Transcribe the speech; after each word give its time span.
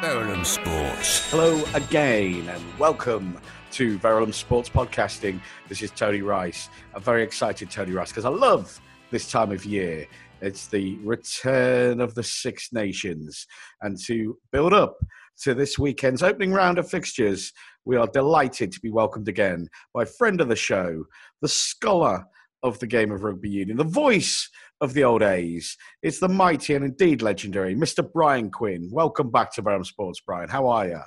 Verulam 0.00 0.46
Sports. 0.46 1.30
Hello 1.30 1.62
again, 1.74 2.48
and 2.48 2.78
welcome 2.78 3.38
to 3.72 3.98
Verulam 3.98 4.32
Sports 4.32 4.70
Podcasting. 4.70 5.38
This 5.68 5.82
is 5.82 5.90
Tony 5.90 6.22
Rice. 6.22 6.70
I'm 6.94 7.02
very 7.02 7.22
excited, 7.22 7.70
Tony 7.70 7.92
Rice, 7.92 8.08
because 8.08 8.24
I 8.24 8.30
love 8.30 8.80
this 9.10 9.30
time 9.30 9.52
of 9.52 9.66
year. 9.66 10.06
It's 10.40 10.68
the 10.68 10.96
return 11.02 12.00
of 12.00 12.14
the 12.14 12.22
Six 12.22 12.72
Nations. 12.72 13.46
And 13.82 13.98
to 14.06 14.38
build 14.52 14.72
up 14.72 14.96
to 15.42 15.52
this 15.52 15.78
weekend's 15.78 16.22
opening 16.22 16.54
round 16.54 16.78
of 16.78 16.88
fixtures, 16.88 17.52
we 17.84 17.96
are 17.96 18.06
delighted 18.06 18.72
to 18.72 18.80
be 18.80 18.90
welcomed 18.90 19.28
again 19.28 19.68
by 19.92 20.06
friend 20.06 20.40
of 20.40 20.48
the 20.48 20.56
show, 20.56 21.04
the 21.42 21.48
scholar 21.48 22.24
of 22.62 22.78
the 22.78 22.86
game 22.86 23.10
of 23.10 23.22
rugby 23.22 23.48
union, 23.48 23.76
the 23.76 23.84
voice 23.84 24.48
of 24.80 24.94
the 24.94 25.04
old 25.04 25.22
A's. 25.22 25.76
It's 26.02 26.18
the 26.18 26.28
mighty 26.28 26.74
and 26.74 26.84
indeed 26.84 27.22
legendary 27.22 27.74
Mr. 27.74 28.06
Brian 28.12 28.50
Quinn. 28.50 28.88
Welcome 28.92 29.30
back 29.30 29.52
to 29.54 29.62
Verulam 29.62 29.84
Sports, 29.84 30.20
Brian. 30.26 30.48
How 30.48 30.66
are 30.68 30.86
you? 30.86 31.00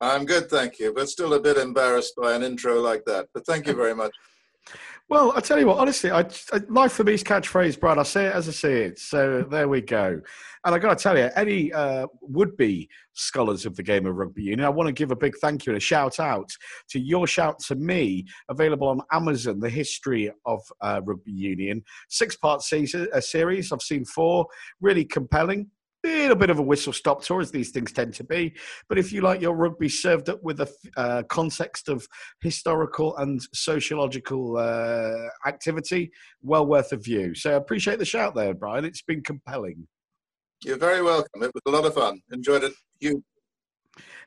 I'm 0.00 0.24
good, 0.26 0.50
thank 0.50 0.78
you, 0.78 0.92
but 0.92 1.08
still 1.08 1.34
a 1.34 1.40
bit 1.40 1.56
embarrassed 1.56 2.14
by 2.20 2.34
an 2.34 2.42
intro 2.42 2.80
like 2.80 3.04
that. 3.06 3.28
But 3.32 3.46
thank 3.46 3.66
you 3.66 3.74
very 3.74 3.94
much. 3.94 4.12
Well, 5.08 5.34
I 5.36 5.40
tell 5.40 5.58
you 5.58 5.66
what, 5.66 5.78
honestly, 5.78 6.10
I, 6.10 6.20
I, 6.20 6.60
life 6.68 6.92
for 6.92 7.04
me 7.04 7.12
is 7.12 7.22
catchphrase, 7.22 7.78
Brad. 7.78 7.98
I 7.98 8.04
say 8.04 8.26
it 8.26 8.34
as 8.34 8.48
I 8.48 8.52
see 8.52 8.72
it. 8.72 8.98
So 8.98 9.42
there 9.42 9.68
we 9.68 9.82
go. 9.82 10.20
And 10.64 10.74
I 10.74 10.78
got 10.78 10.96
to 10.96 11.02
tell 11.02 11.18
you, 11.18 11.28
any 11.36 11.70
uh, 11.74 12.06
would-be 12.22 12.88
scholars 13.12 13.66
of 13.66 13.76
the 13.76 13.82
game 13.82 14.06
of 14.06 14.16
rugby 14.16 14.42
union, 14.42 14.64
I 14.64 14.70
want 14.70 14.86
to 14.86 14.94
give 14.94 15.10
a 15.10 15.16
big 15.16 15.34
thank 15.42 15.66
you 15.66 15.72
and 15.72 15.76
a 15.76 15.80
shout 15.80 16.18
out 16.18 16.50
to 16.88 16.98
your 16.98 17.26
shout 17.26 17.58
to 17.66 17.74
me, 17.74 18.24
available 18.48 18.88
on 18.88 19.02
Amazon, 19.12 19.60
the 19.60 19.68
history 19.68 20.32
of 20.46 20.60
uh, 20.80 21.02
rugby 21.04 21.32
union, 21.32 21.84
six-part 22.08 22.62
season, 22.62 23.06
a 23.12 23.20
series. 23.20 23.72
I've 23.72 23.82
seen 23.82 24.06
four, 24.06 24.46
really 24.80 25.04
compelling 25.04 25.68
little 26.04 26.36
bit 26.36 26.50
of 26.50 26.58
a 26.58 26.62
whistle 26.62 26.92
stop 26.92 27.22
tour, 27.22 27.40
as 27.40 27.50
these 27.50 27.70
things 27.70 27.92
tend 27.92 28.14
to 28.14 28.24
be. 28.24 28.54
But 28.88 28.98
if 28.98 29.12
you 29.12 29.20
like 29.20 29.40
your 29.40 29.54
rugby 29.54 29.88
served 29.88 30.28
up 30.28 30.42
with 30.42 30.60
a 30.60 30.68
uh, 30.96 31.22
context 31.24 31.88
of 31.88 32.06
historical 32.40 33.16
and 33.16 33.40
sociological 33.52 34.56
uh, 34.56 35.28
activity, 35.46 36.10
well 36.42 36.66
worth 36.66 36.92
a 36.92 36.96
view. 36.96 37.34
So 37.34 37.50
I 37.50 37.54
appreciate 37.54 37.98
the 37.98 38.04
shout 38.04 38.34
there, 38.34 38.54
Brian. 38.54 38.84
It's 38.84 39.02
been 39.02 39.22
compelling. 39.22 39.86
You're 40.62 40.78
very 40.78 41.02
welcome. 41.02 41.42
It 41.42 41.52
was 41.54 41.62
a 41.66 41.70
lot 41.70 41.84
of 41.84 41.94
fun. 41.94 42.20
Enjoyed 42.32 42.64
it. 42.64 42.72
You. 43.00 43.22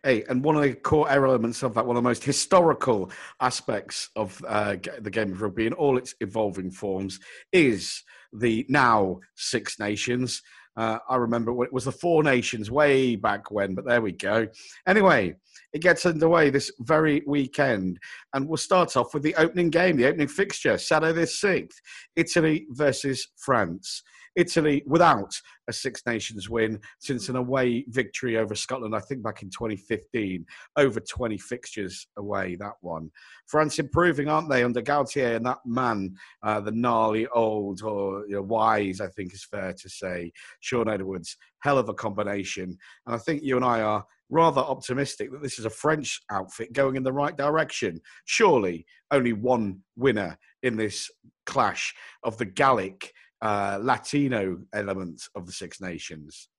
Hey, 0.04 0.24
and 0.30 0.44
one 0.44 0.56
of 0.56 0.62
the 0.62 0.76
core 0.76 1.10
elements 1.10 1.64
of 1.64 1.74
that, 1.74 1.86
one 1.86 1.98
of 1.98 2.04
the 2.04 2.08
most 2.08 2.24
historical 2.24 3.10
aspects 3.42 4.10
of 4.16 4.42
uh, 4.48 4.76
the 5.00 5.10
game 5.10 5.32
of 5.32 5.42
rugby 5.42 5.66
in 5.66 5.74
all 5.74 5.98
its 5.98 6.14
evolving 6.22 6.70
forms, 6.70 7.20
is 7.52 8.04
the 8.32 8.66
now 8.70 9.20
Six 9.36 9.80
Nations. 9.80 10.42
Uh, 10.78 11.00
I 11.10 11.16
remember 11.16 11.64
it 11.64 11.74
was 11.74 11.86
the 11.86 11.92
Four 11.92 12.24
Nations 12.24 12.70
way 12.70 13.16
back 13.16 13.50
when, 13.50 13.74
but 13.74 13.86
there 13.86 14.02
we 14.02 14.12
go. 14.12 14.48
Anyway, 14.86 15.36
it 15.74 15.82
gets 15.82 16.06
underway 16.06 16.52
this 16.52 16.72
very 16.80 17.24
weekend, 17.26 18.00
and 18.34 18.48
we'll 18.48 18.58
start 18.58 18.96
off 18.96 19.14
with 19.14 19.24
the 19.24 19.36
opening 19.36 19.72
game, 19.72 19.98
the 19.98 20.06
opening 20.06 20.28
fixture, 20.28 20.78
Saturday 20.78 21.22
the 21.22 21.26
6th, 21.26 21.74
Italy 22.16 22.68
versus 22.70 23.28
France. 23.38 24.04
Italy 24.38 24.84
without 24.86 25.34
a 25.68 25.74
Six 25.74 26.06
Nations 26.06 26.50
win 26.50 26.80
since 27.00 27.28
an 27.28 27.36
away 27.36 27.84
victory 27.90 28.38
over 28.38 28.56
Scotland, 28.56 28.96
I 28.96 29.00
think 29.00 29.24
back 29.24 29.42
in 29.42 29.50
2015. 29.50 30.46
Over 30.78 31.00
20 31.00 31.38
fixtures 31.40 32.08
away, 32.18 32.56
that 32.56 32.76
one. 32.82 33.10
France 33.48 33.80
improving, 33.80 34.30
aren't 34.30 34.50
they, 34.50 34.64
under 34.64 34.82
Galthié 34.82 35.36
and 35.36 35.46
that 35.48 35.60
man, 35.66 36.16
uh, 36.44 36.62
the 36.62 36.72
gnarly 36.72 37.28
old, 37.28 37.82
or 37.82 38.26
you 38.28 38.36
know, 38.36 38.44
wise, 38.44 39.02
I 39.02 39.08
think 39.08 39.34
is 39.34 39.44
fair 39.44 39.74
to 39.74 39.90
say, 39.90 40.32
Shaun 40.60 40.88
Edwards. 40.88 41.36
Hell 41.62 41.80
of 41.80 41.90
a 41.90 41.94
combination. 41.94 42.78
And 43.08 43.16
I 43.16 43.18
think 43.18 43.42
you 43.44 43.56
and 43.56 43.66
I 43.66 43.82
are 43.82 44.06
rather 44.30 44.62
optimistic 44.62 45.32
that 45.32 45.42
this 45.42 45.58
is 45.58 45.66
a 45.66 45.70
French 45.70 46.22
outfit 46.32 46.72
going 46.72 46.96
in 46.96 47.04
the 47.04 47.12
right 47.12 47.36
direction. 47.36 48.00
Surely 48.26 48.86
only 49.12 49.34
one 49.34 49.80
winner 49.96 50.38
in 50.62 50.78
this 50.78 51.10
clash 51.46 51.96
of 52.24 52.38
the 52.38 52.46
Gallic 52.46 53.12
uh, 53.42 53.80
Latino 53.82 54.60
element 54.74 55.24
of 55.36 55.46
the 55.46 55.52
Six 55.52 55.80
Nations. 55.82 56.50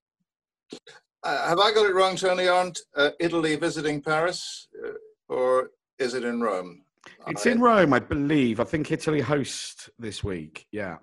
Uh, 1.24 1.48
have 1.48 1.58
I 1.58 1.72
got 1.72 1.86
it 1.86 1.94
wrong, 1.94 2.16
Tony? 2.16 2.46
Aren't 2.46 2.78
uh, 2.96 3.10
Italy 3.18 3.56
visiting 3.56 4.00
Paris, 4.00 4.68
uh, 4.84 4.92
or 5.28 5.70
is 5.98 6.14
it 6.14 6.24
in 6.24 6.40
Rome? 6.40 6.84
It's 7.26 7.46
in 7.46 7.60
Rome, 7.60 7.92
I 7.92 7.98
believe. 7.98 8.60
I 8.60 8.64
think 8.64 8.90
Italy 8.90 9.20
host 9.20 9.90
this 9.98 10.22
week. 10.22 10.66
Yeah. 10.70 10.96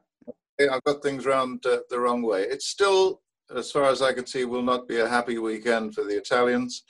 I've 0.59 0.83
got 0.83 1.03
things 1.03 1.25
round 1.25 1.65
uh, 1.65 1.79
the 1.89 1.99
wrong 1.99 2.21
way. 2.21 2.43
It's 2.43 2.67
still, 2.67 3.21
as 3.55 3.71
far 3.71 3.85
as 3.85 4.01
I 4.01 4.13
can 4.13 4.25
see, 4.25 4.45
will 4.45 4.61
not 4.61 4.87
be 4.87 4.99
a 4.99 5.07
happy 5.07 5.37
weekend 5.37 5.93
for 5.93 6.03
the 6.03 6.15
Italians. 6.15 6.83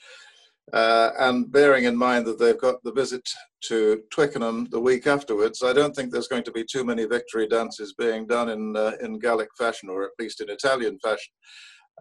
Uh, 0.72 1.10
and 1.20 1.52
bearing 1.52 1.84
in 1.84 1.96
mind 1.96 2.26
that 2.26 2.40
they've 2.40 2.60
got 2.60 2.82
the 2.82 2.92
visit 2.92 3.22
to 3.62 4.02
Twickenham 4.10 4.66
the 4.70 4.80
week 4.80 5.06
afterwards, 5.06 5.62
I 5.62 5.72
don't 5.72 5.94
think 5.94 6.10
there's 6.10 6.26
going 6.26 6.42
to 6.42 6.50
be 6.50 6.64
too 6.64 6.84
many 6.84 7.04
victory 7.04 7.46
dances 7.46 7.94
being 7.94 8.26
done 8.26 8.48
in 8.48 8.76
uh, 8.76 8.92
in 9.00 9.20
Gallic 9.20 9.48
fashion, 9.56 9.88
or 9.88 10.02
at 10.02 10.10
least 10.18 10.40
in 10.40 10.50
Italian 10.50 10.98
fashion, 10.98 11.32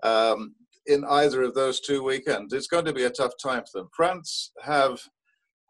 um, 0.02 0.56
in 0.88 1.06
either 1.06 1.44
of 1.44 1.54
those 1.54 1.80
two 1.80 2.02
weekends. 2.02 2.54
It's 2.54 2.68
going 2.68 2.86
to 2.86 2.94
be 2.94 3.04
a 3.04 3.10
tough 3.12 3.34
time 3.42 3.64
for 3.72 3.80
them. 3.80 3.90
France 3.96 4.52
have 4.64 5.00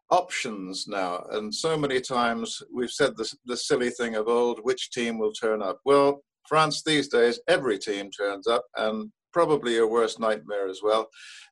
options 0.09 0.87
now, 0.87 1.25
and 1.31 1.53
so 1.53 1.77
many 1.77 1.99
times 1.99 2.63
we've 2.73 2.91
said 2.91 3.17
the, 3.17 3.29
the 3.45 3.57
silly 3.57 3.89
thing 3.89 4.15
of 4.15 4.29
old: 4.29 4.61
which 4.63 4.91
team 4.91 5.17
will 5.17 5.33
turn 5.33 5.61
up? 5.61 5.81
Well, 5.83 6.21
France 6.47 6.81
these 6.81 7.09
days, 7.09 7.41
every 7.49 7.77
team 7.77 8.09
turns 8.09 8.47
up, 8.47 8.63
and 8.77 9.11
probably 9.35 9.73
your 9.73 9.89
worst 9.89 10.17
nightmare 10.17 10.69
as 10.69 10.79
well, 10.81 11.09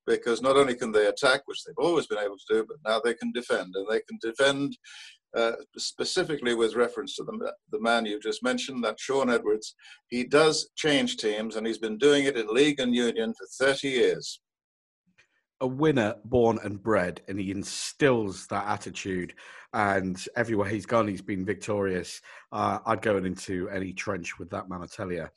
because 0.08 0.42
not 0.42 0.56
only 0.56 0.74
can 0.74 0.94
they 0.94 1.08
attack, 1.08 1.42
which 1.48 1.66
they've 1.66 1.86
always 1.86 2.08
been 2.08 2.18
able 2.18 2.38
to 2.38 2.54
do, 2.54 2.66
but 2.66 2.78
now 2.90 2.98
they 3.04 3.14
can 3.14 3.30
defend, 3.34 3.76
and 3.76 3.86
they 3.90 4.00
can 4.08 4.18
defend 4.22 4.78
uh, 5.36 5.52
specifically 5.78 6.56
with 6.56 6.76
reference 6.76 7.18
to 7.18 7.24
the, 7.26 7.52
the 7.72 7.82
man 7.82 8.06
you 8.06 8.22
just 8.22 8.42
mentioned, 8.42 8.82
that 8.86 8.98
Shaun 9.02 9.30
Edwards. 9.30 9.76
He 10.08 10.24
does 10.24 10.70
change 10.78 11.18
teams, 11.18 11.58
and 11.58 11.68
he's 11.68 11.78
been 11.78 11.98
doing 11.98 12.24
it 12.24 12.38
in 12.38 12.48
league 12.48 12.80
and 12.80 12.96
union 12.96 13.34
for 13.34 13.66
30 13.66 13.90
years. 13.90 14.40
A 15.60 15.68
winner 15.68 16.16
born 16.24 16.60
and 16.64 16.82
bred, 16.82 17.22
and 17.28 17.38
he 17.38 17.52
instills 17.52 18.48
that 18.48 18.66
attitude. 18.66 19.34
And 19.74 20.24
everywhere 20.38 20.70
he's 20.70 20.86
gone, 20.86 21.10
he's 21.10 21.22
been 21.22 21.46
victorious. 21.46 22.22
Uh, 22.54 22.80
I'd 22.86 23.02
go 23.02 23.18
into 23.18 23.68
any 23.70 23.92
trench 23.92 24.40
with 24.40 24.50
that 24.52 24.70
man, 24.70 24.84
I 24.84 24.86
tell 24.86 25.12
you. 25.12 25.28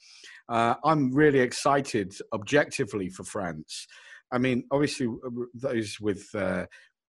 Uh, 0.49 0.75
I'm 0.85 1.13
really 1.13 1.41
excited 1.41 2.15
objectively 2.33 3.09
for 3.09 3.25
France. 3.25 3.87
I 4.33 4.39
mean, 4.39 4.65
obviously, 4.71 5.09
those 5.55 6.01
with 6.01 6.29
uh, 6.35 6.67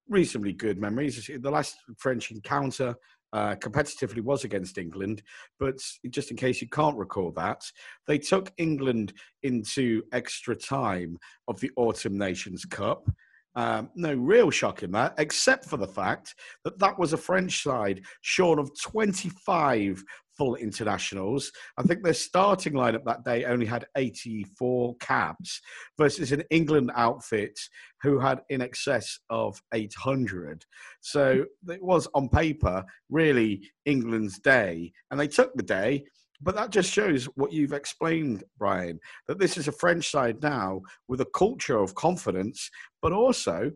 reasonably 0.08 0.54
good 0.54 0.80
memories. 0.80 1.30
The 1.40 1.52
last 1.52 1.76
French 1.98 2.32
encounter 2.32 2.96
uh, 3.34 3.56
competitively 3.56 4.22
was 4.22 4.44
against 4.44 4.78
England, 4.78 5.22
but 5.60 5.80
just 6.10 6.32
in 6.32 6.38
case 6.38 6.62
you 6.62 6.70
can't 6.70 6.98
recall 6.98 7.32
that, 7.32 7.62
they 8.06 8.18
took 8.18 8.52
England 8.58 9.14
into 9.44 10.04
extra 10.14 10.56
time 10.56 11.18
of 11.48 11.60
the 11.60 11.72
Autumn 11.76 12.18
Nations 12.18 12.66
Cup. 12.66 13.10
Um, 13.56 13.90
no 13.96 14.14
real 14.14 14.52
shock 14.52 14.84
in 14.84 14.92
that, 14.92 15.16
except 15.18 15.66
for 15.66 15.78
the 15.78 15.88
fact 15.88 16.36
that 16.64 16.78
that 16.78 16.98
was 17.00 17.14
a 17.14 17.18
French 17.18 17.64
side 17.64 18.02
short 18.22 18.60
of 18.60 18.70
25 18.80 20.04
full 20.38 20.56
internationals. 20.56 21.52
I 21.78 21.84
think 21.84 22.04
their 22.04 22.14
starting 22.14 22.74
lineup 22.74 23.04
that 23.06 23.24
day 23.24 23.46
only 23.46 23.66
had 23.66 23.88
84 23.96 24.96
caps 24.98 25.62
versus 25.98 26.32
an 26.32 26.44
England 26.50 26.92
outfit 26.96 27.60
who 28.02 28.20
had 28.20 28.42
in 28.50 28.62
excess 28.62 29.20
of 29.30 29.60
800. 29.74 30.64
So 31.02 31.46
it 31.68 31.84
was 31.84 32.08
on 32.14 32.30
paper 32.30 32.86
really 33.10 33.70
England's 33.86 34.40
day, 34.40 34.94
and 35.12 35.20
they 35.20 35.28
took 35.28 35.54
the 35.56 35.64
day. 35.64 36.06
But 36.40 36.56
that 36.56 36.70
just 36.70 36.92
shows 36.92 37.26
what 37.34 37.52
you've 37.52 37.74
explained, 37.74 38.44
Brian, 38.60 39.00
that 39.28 39.40
this 39.40 39.58
is 39.58 39.68
a 39.68 39.72
French 39.72 40.12
side 40.12 40.44
now 40.44 40.82
with 41.08 41.22
a 41.22 41.28
culture 41.36 41.80
of 41.80 41.96
confidence, 41.96 42.70
but 43.02 43.12
also 43.12 43.72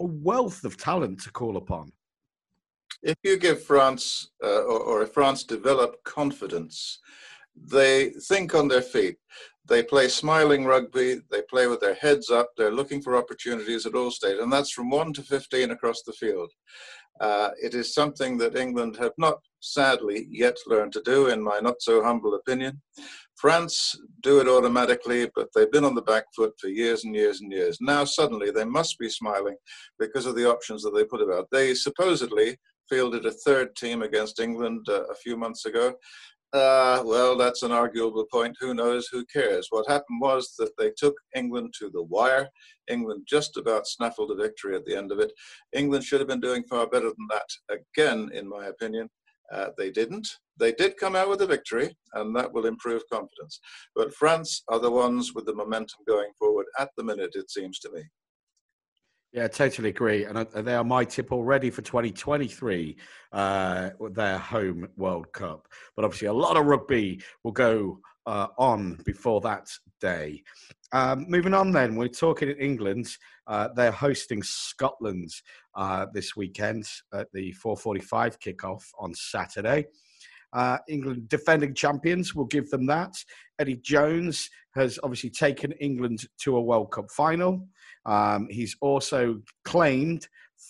a 0.00 0.04
wealth 0.04 0.64
of 0.64 0.76
talent 0.76 1.22
to 1.22 1.30
call 1.30 1.56
upon 1.56 1.92
if 3.04 3.16
you 3.22 3.36
give 3.36 3.62
France, 3.62 4.30
uh, 4.42 4.62
or, 4.62 4.80
or 4.80 5.02
if 5.02 5.12
France 5.12 5.44
develop 5.44 6.02
confidence, 6.04 6.98
they 7.54 8.10
think 8.28 8.54
on 8.54 8.66
their 8.66 8.82
feet. 8.82 9.16
They 9.66 9.82
play 9.82 10.08
smiling 10.08 10.64
rugby. 10.64 11.20
They 11.30 11.42
play 11.48 11.66
with 11.68 11.80
their 11.80 11.94
heads 11.94 12.28
up. 12.30 12.48
They're 12.56 12.78
looking 12.80 13.00
for 13.00 13.16
opportunities 13.16 13.86
at 13.86 13.94
all 13.94 14.10
stages, 14.10 14.40
and 14.42 14.52
that's 14.52 14.72
from 14.72 14.90
one 14.90 15.12
to 15.14 15.22
fifteen 15.22 15.70
across 15.70 16.02
the 16.02 16.12
field. 16.12 16.50
Uh, 17.20 17.50
it 17.62 17.74
is 17.74 17.94
something 17.94 18.36
that 18.38 18.56
England 18.56 18.96
have 18.96 19.12
not, 19.18 19.38
sadly, 19.60 20.26
yet 20.30 20.56
learned 20.66 20.92
to 20.94 21.02
do, 21.02 21.28
in 21.28 21.40
my 21.40 21.60
not 21.60 21.80
so 21.80 22.02
humble 22.02 22.34
opinion. 22.34 22.82
France 23.36 23.94
do 24.20 24.40
it 24.40 24.48
automatically, 24.48 25.30
but 25.34 25.48
they've 25.54 25.70
been 25.70 25.84
on 25.84 25.94
the 25.94 26.02
back 26.02 26.24
foot 26.34 26.52
for 26.60 26.68
years 26.68 27.04
and 27.04 27.14
years 27.14 27.40
and 27.40 27.52
years. 27.52 27.78
Now, 27.80 28.04
suddenly, 28.04 28.50
they 28.50 28.64
must 28.64 28.98
be 28.98 29.08
smiling 29.08 29.56
because 29.98 30.26
of 30.26 30.34
the 30.34 30.48
options 30.48 30.82
that 30.82 30.94
they 30.94 31.04
put 31.04 31.22
about. 31.22 31.48
They 31.50 31.74
supposedly 31.74 32.58
fielded 32.88 33.26
a 33.26 33.30
third 33.30 33.74
team 33.76 34.02
against 34.02 34.40
England 34.40 34.86
uh, 34.88 35.04
a 35.04 35.14
few 35.14 35.36
months 35.36 35.66
ago. 35.66 35.94
Uh, 36.54 37.02
well, 37.04 37.36
that's 37.36 37.64
an 37.64 37.72
arguable 37.72 38.24
point. 38.30 38.56
Who 38.60 38.74
knows? 38.74 39.08
Who 39.10 39.24
cares? 39.26 39.66
What 39.70 39.88
happened 39.88 40.20
was 40.20 40.54
that 40.58 40.70
they 40.78 40.92
took 40.96 41.14
England 41.34 41.74
to 41.80 41.90
the 41.90 42.04
wire. 42.04 42.48
England 42.88 43.26
just 43.28 43.56
about 43.56 43.88
snaffled 43.88 44.30
a 44.30 44.36
victory 44.36 44.76
at 44.76 44.84
the 44.84 44.96
end 44.96 45.10
of 45.10 45.18
it. 45.18 45.32
England 45.72 46.04
should 46.04 46.20
have 46.20 46.28
been 46.28 46.40
doing 46.40 46.62
far 46.70 46.86
better 46.86 47.08
than 47.08 47.26
that. 47.30 47.80
Again, 47.96 48.30
in 48.32 48.48
my 48.48 48.66
opinion, 48.66 49.10
uh, 49.52 49.70
they 49.76 49.90
didn't. 49.90 50.28
They 50.56 50.70
did 50.70 50.96
come 50.96 51.16
out 51.16 51.28
with 51.28 51.42
a 51.42 51.46
victory, 51.46 51.96
and 52.12 52.34
that 52.36 52.52
will 52.52 52.66
improve 52.66 53.02
confidence. 53.12 53.58
But 53.96 54.14
France 54.14 54.62
are 54.68 54.78
the 54.78 54.90
ones 54.90 55.32
with 55.34 55.46
the 55.46 55.54
momentum 55.54 55.98
going 56.06 56.30
forward 56.38 56.66
at 56.78 56.90
the 56.96 57.02
minute, 57.02 57.32
it 57.34 57.50
seems 57.50 57.80
to 57.80 57.90
me. 57.90 58.02
Yeah, 59.34 59.48
totally 59.48 59.88
agree. 59.88 60.24
And 60.26 60.46
they 60.64 60.74
are 60.76 60.84
my 60.84 61.04
tip 61.04 61.32
already 61.32 61.68
for 61.68 61.82
2023, 61.82 62.96
uh, 63.32 63.90
their 64.12 64.38
home 64.38 64.86
World 64.96 65.32
Cup. 65.32 65.66
But 65.96 66.04
obviously, 66.04 66.28
a 66.28 66.32
lot 66.32 66.56
of 66.56 66.66
rugby 66.66 67.20
will 67.42 67.50
go 67.50 67.98
uh, 68.26 68.46
on 68.58 69.00
before 69.04 69.40
that 69.40 69.68
day. 70.00 70.44
Um, 70.92 71.26
moving 71.28 71.52
on, 71.52 71.72
then, 71.72 71.96
we're 71.96 72.06
talking 72.06 72.48
in 72.48 72.58
England. 72.58 73.08
Uh, 73.48 73.70
they're 73.74 73.90
hosting 73.90 74.40
Scotland 74.44 75.30
uh, 75.74 76.06
this 76.14 76.36
weekend 76.36 76.86
at 77.12 77.26
the 77.32 77.52
4:45 77.54 78.38
kickoff 78.38 78.84
on 79.00 79.12
Saturday. 79.14 79.86
Uh, 80.52 80.78
England 80.88 81.28
defending 81.28 81.74
champions 81.74 82.36
will 82.36 82.44
give 82.44 82.70
them 82.70 82.86
that. 82.86 83.12
Eddie 83.58 83.80
Jones 83.82 84.48
has 84.76 85.00
obviously 85.02 85.30
taken 85.30 85.72
England 85.72 86.26
to 86.38 86.56
a 86.56 86.62
World 86.62 86.92
Cup 86.92 87.10
final. 87.10 87.66
Um, 88.06 88.48
he's 88.50 88.76
also 88.80 89.40
claimed 89.64 90.28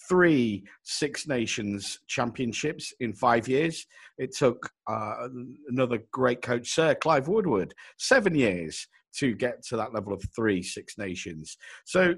three 0.09 0.65
Six 0.83 1.27
Nations 1.27 1.99
championships 2.07 2.93
in 3.01 3.13
five 3.13 3.49
years. 3.49 3.87
It 4.19 4.35
took 4.37 4.71
uh, 4.89 5.29
another 5.69 5.99
great 6.13 6.43
coach, 6.43 6.71
Sir 6.71 6.95
Clive 6.95 7.29
Woodward, 7.29 7.75
seven 7.99 8.35
years 8.35 8.87
to 9.17 9.35
get 9.35 9.65
to 9.67 9.77
that 9.77 9.95
level 9.95 10.13
of 10.13 10.23
three 10.35 10.63
Six 10.63 10.99
Nations. 10.99 11.57
So, 11.85 12.15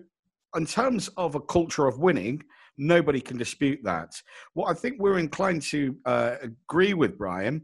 in 0.55 0.67
terms 0.67 1.09
of 1.17 1.35
a 1.35 1.41
culture 1.41 1.87
of 1.87 1.99
winning, 1.99 2.43
nobody 2.79 3.21
can 3.21 3.37
dispute 3.37 3.81
that. 3.85 4.11
What 4.55 4.71
I 4.71 4.75
think 4.75 4.97
we're 4.99 5.19
inclined 5.19 5.63
to 5.63 5.97
uh, 6.07 6.37
agree 6.43 6.95
with, 6.95 7.19
Brian, 7.19 7.63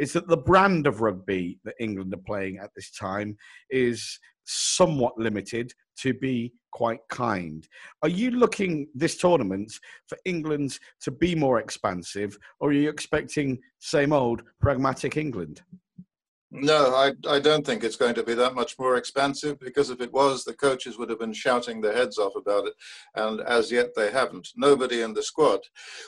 is 0.00 0.14
that 0.14 0.26
the 0.26 0.36
brand 0.36 0.86
of 0.86 1.02
rugby 1.02 1.60
that 1.62 1.74
England 1.78 2.14
are 2.14 2.24
playing 2.26 2.56
at 2.56 2.70
this 2.74 2.90
time 2.90 3.36
is 3.70 4.18
somewhat 4.44 5.12
limited 5.18 5.74
to 5.98 6.14
be 6.14 6.54
quite 6.72 7.00
kind. 7.10 7.68
Are 8.02 8.08
you 8.08 8.30
looking 8.30 8.88
this 8.94 9.18
tournament 9.18 9.70
for 10.06 10.16
England 10.24 10.78
to 11.02 11.10
be 11.10 11.34
more 11.34 11.60
expansive, 11.60 12.38
or 12.60 12.70
are 12.70 12.72
you 12.72 12.88
expecting 12.88 13.58
same 13.78 14.14
old 14.14 14.42
pragmatic 14.58 15.18
England? 15.18 15.60
No, 16.52 16.96
I, 16.96 17.12
I 17.28 17.38
don't 17.38 17.64
think 17.64 17.84
it's 17.84 17.96
going 17.96 18.14
to 18.16 18.24
be 18.24 18.34
that 18.34 18.56
much 18.56 18.76
more 18.76 18.96
expensive 18.96 19.60
because 19.60 19.88
if 19.88 20.00
it 20.00 20.12
was, 20.12 20.42
the 20.42 20.52
coaches 20.52 20.98
would 20.98 21.08
have 21.08 21.20
been 21.20 21.32
shouting 21.32 21.80
their 21.80 21.92
heads 21.92 22.18
off 22.18 22.32
about 22.34 22.66
it. 22.66 22.74
And 23.14 23.40
as 23.42 23.70
yet, 23.70 23.90
they 23.94 24.10
haven't. 24.10 24.48
Nobody 24.56 25.02
in 25.02 25.14
the 25.14 25.22
squad. 25.22 25.60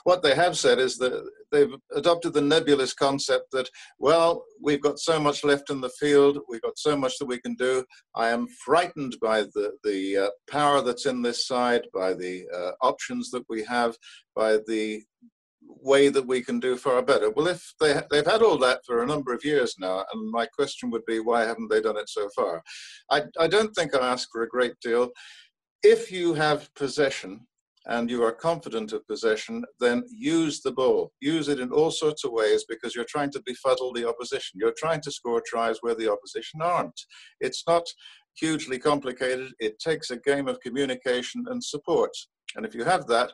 What 0.03 0.21
they 0.21 0.35
have 0.35 0.59
said 0.59 0.81
is 0.81 0.99
that 0.99 1.31
they've 1.53 1.73
adopted 1.95 2.33
the 2.33 2.41
nebulous 2.41 2.93
concept 2.93 3.53
that, 3.53 3.69
well, 4.01 4.45
we've 4.61 4.81
got 4.81 4.99
so 4.99 5.21
much 5.21 5.45
left 5.45 5.71
in 5.71 5.81
the 5.81 5.91
field, 5.91 6.41
we've 6.49 6.63
got 6.63 6.77
so 6.77 6.97
much 6.97 7.19
that 7.19 7.27
we 7.27 7.41
can 7.41 7.55
do. 7.55 7.85
I 8.17 8.31
am 8.31 8.49
frightened 8.65 9.17
by 9.23 9.43
the, 9.43 9.77
the 9.85 10.17
uh, 10.17 10.31
power 10.51 10.83
that's 10.83 11.07
in 11.07 11.23
this 11.23 11.47
side, 11.47 11.83
by 11.95 12.15
the 12.15 12.47
uh, 12.53 12.73
options 12.85 13.31
that 13.31 13.45
we 13.49 13.63
have, 13.65 13.97
by 14.35 14.59
the 14.67 15.05
way 15.67 16.09
that 16.09 16.27
we 16.27 16.43
can 16.43 16.61
do 16.61 16.77
far 16.77 17.03
better. 17.03 17.31
Well, 17.31 17.49
if 17.49 17.75
they, 17.81 18.01
they've 18.11 18.27
had 18.27 18.43
all 18.43 18.59
that 18.59 18.81
for 18.87 19.03
a 19.03 19.07
number 19.07 19.33
of 19.33 19.45
years 19.45 19.75
now, 19.79 20.05
and 20.13 20.31
my 20.31 20.47
question 20.47 20.91
would 20.91 21.05
be, 21.07 21.19
why 21.19 21.45
haven't 21.45 21.71
they 21.71 21.81
done 21.81 21.97
it 21.97 22.09
so 22.09 22.29
far? 22.35 22.63
I, 23.11 23.23
I 23.39 23.49
don't 23.49 23.73
think 23.75 23.95
I 23.95 24.13
ask 24.13 24.29
for 24.31 24.43
a 24.43 24.49
great 24.49 24.75
deal. 24.81 25.11
If 25.83 26.13
you 26.13 26.35
have 26.35 26.73
possession 26.75 27.47
and 27.87 28.09
you 28.09 28.23
are 28.23 28.33
confident 28.33 28.93
of 28.93 29.07
possession, 29.09 29.65
then 29.81 30.05
use 30.09 30.61
the 30.61 30.71
ball. 30.71 31.11
Use 31.21 31.49
it 31.49 31.59
in 31.59 31.73
all 31.73 31.91
sorts 31.91 32.25
of 32.25 32.31
ways 32.31 32.65
because 32.69 32.95
you're 32.95 33.05
trying 33.09 33.33
to 33.33 33.43
befuddle 33.45 33.93
the 33.93 34.09
opposition. 34.09 34.61
You're 34.61 34.75
trying 34.79 35.01
to 35.01 35.11
score 35.11 35.43
tries 35.45 35.79
where 35.81 35.97
the 35.97 36.11
opposition 36.11 36.63
aren't. 36.63 37.01
It's 37.41 37.65
not 37.67 37.83
hugely 38.37 38.79
complicated. 38.79 39.53
It 39.59 39.81
takes 39.81 40.11
a 40.11 40.17
game 40.17 40.47
of 40.47 40.61
communication 40.61 41.45
and 41.49 41.63
support. 41.63 42.13
And 42.57 42.67
if 42.67 42.75
you 42.75 42.85
have 42.85 43.07
that, 43.07 43.33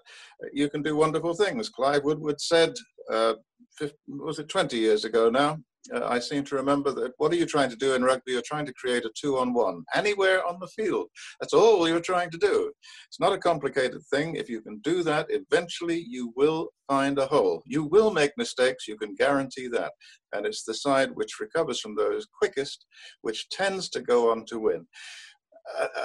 you 0.53 0.69
can 0.69 0.83
do 0.83 0.97
wonderful 0.97 1.35
things. 1.35 1.69
Clive 1.69 2.05
Woodward 2.05 2.41
said, 2.41 2.75
uh, 3.11 3.35
50, 3.79 3.97
was 4.09 4.39
it 4.39 4.49
20 4.49 4.77
years 4.77 5.05
ago 5.05 5.31
now? 5.31 5.59
Uh, 5.95 6.07
I 6.07 6.19
seem 6.19 6.45
to 6.45 6.57
remember 6.57 6.93
that 6.93 7.13
what 7.17 7.33
are 7.33 7.37
you 7.37 7.47
trying 7.47 7.71
to 7.71 7.77
do 7.77 7.95
in 7.95 8.03
rugby? 8.03 8.33
You're 8.33 8.43
trying 8.43 8.67
to 8.67 8.75
create 8.75 9.05
a 9.05 9.11
two 9.19 9.39
on 9.39 9.55
one 9.55 9.85
anywhere 9.95 10.47
on 10.47 10.59
the 10.61 10.67
field. 10.67 11.07
That's 11.41 11.55
all 11.55 11.89
you're 11.89 12.01
trying 12.01 12.31
to 12.31 12.39
do. 12.39 12.71
It's 13.07 13.21
not 13.21 13.33
a 13.33 13.39
complicated 13.39 14.03
thing. 14.13 14.35
If 14.35 14.49
you 14.49 14.61
can 14.61 14.81
do 14.81 15.03
that, 15.05 15.27
eventually 15.31 16.05
you 16.07 16.33
will 16.37 16.69
find 16.89 17.19
a 17.19 17.27
hole. 17.27 17.63
You 17.65 17.85
will 17.85 18.11
make 18.11 18.33
mistakes, 18.37 18.89
you 18.89 18.97
can 18.97 19.15
guarantee 19.15 19.69
that. 19.69 19.93
And 20.33 20.45
it's 20.45 20.65
the 20.65 20.75
side 20.75 21.11
which 21.15 21.41
recovers 21.41 21.81
from 21.81 21.95
those 21.97 22.27
quickest, 22.39 22.85
which 23.23 23.49
tends 23.49 23.89
to 23.91 24.01
go 24.01 24.31
on 24.31 24.45
to 24.47 24.59
win. 24.59 24.87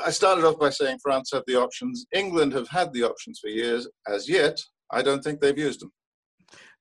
I 0.06 0.12
started 0.12 0.46
off 0.46 0.60
by 0.60 0.70
saying 0.70 1.00
France 1.02 1.32
have 1.34 1.44
the 1.48 1.56
options. 1.56 2.06
England 2.14 2.54
have 2.54 2.68
had 2.68 2.94
the 2.94 3.04
options 3.04 3.40
for 3.40 3.48
years. 3.48 3.88
As 4.08 4.28
yet, 4.30 4.58
I 4.92 5.02
don't 5.02 5.24
think 5.24 5.40
they've 5.40 5.58
used 5.58 5.82
them. 5.82 5.92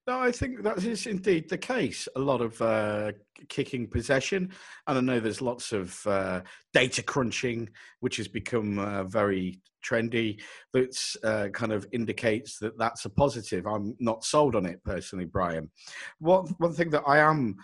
No, 0.08 0.18
I 0.18 0.32
think 0.32 0.64
that 0.64 0.82
is 0.82 1.06
indeed 1.06 1.48
the 1.48 1.58
case. 1.58 2.08
A 2.16 2.18
lot 2.18 2.40
of 2.40 2.60
uh, 2.60 3.12
kicking 3.48 3.86
possession, 3.86 4.50
and 4.88 4.98
I 4.98 5.00
know 5.00 5.20
there's 5.20 5.40
lots 5.40 5.70
of 5.72 6.04
uh, 6.08 6.40
data 6.74 7.04
crunching, 7.04 7.68
which 8.00 8.16
has 8.16 8.26
become 8.26 8.80
uh, 8.80 9.04
very 9.04 9.60
trendy. 9.84 10.40
That 10.72 10.98
uh, 11.22 11.48
kind 11.52 11.72
of 11.72 11.86
indicates 11.92 12.58
that 12.58 12.76
that's 12.78 13.04
a 13.04 13.10
positive. 13.10 13.64
I'm 13.64 13.94
not 14.00 14.24
sold 14.24 14.56
on 14.56 14.66
it 14.66 14.82
personally, 14.82 15.24
Brian. 15.24 15.70
What 16.18 16.48
one 16.58 16.72
thing 16.72 16.90
that 16.90 17.04
I 17.06 17.18
am 17.18 17.56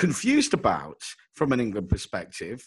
confused 0.00 0.54
about 0.54 1.02
from 1.34 1.52
an 1.52 1.60
England 1.60 1.90
perspective 1.90 2.66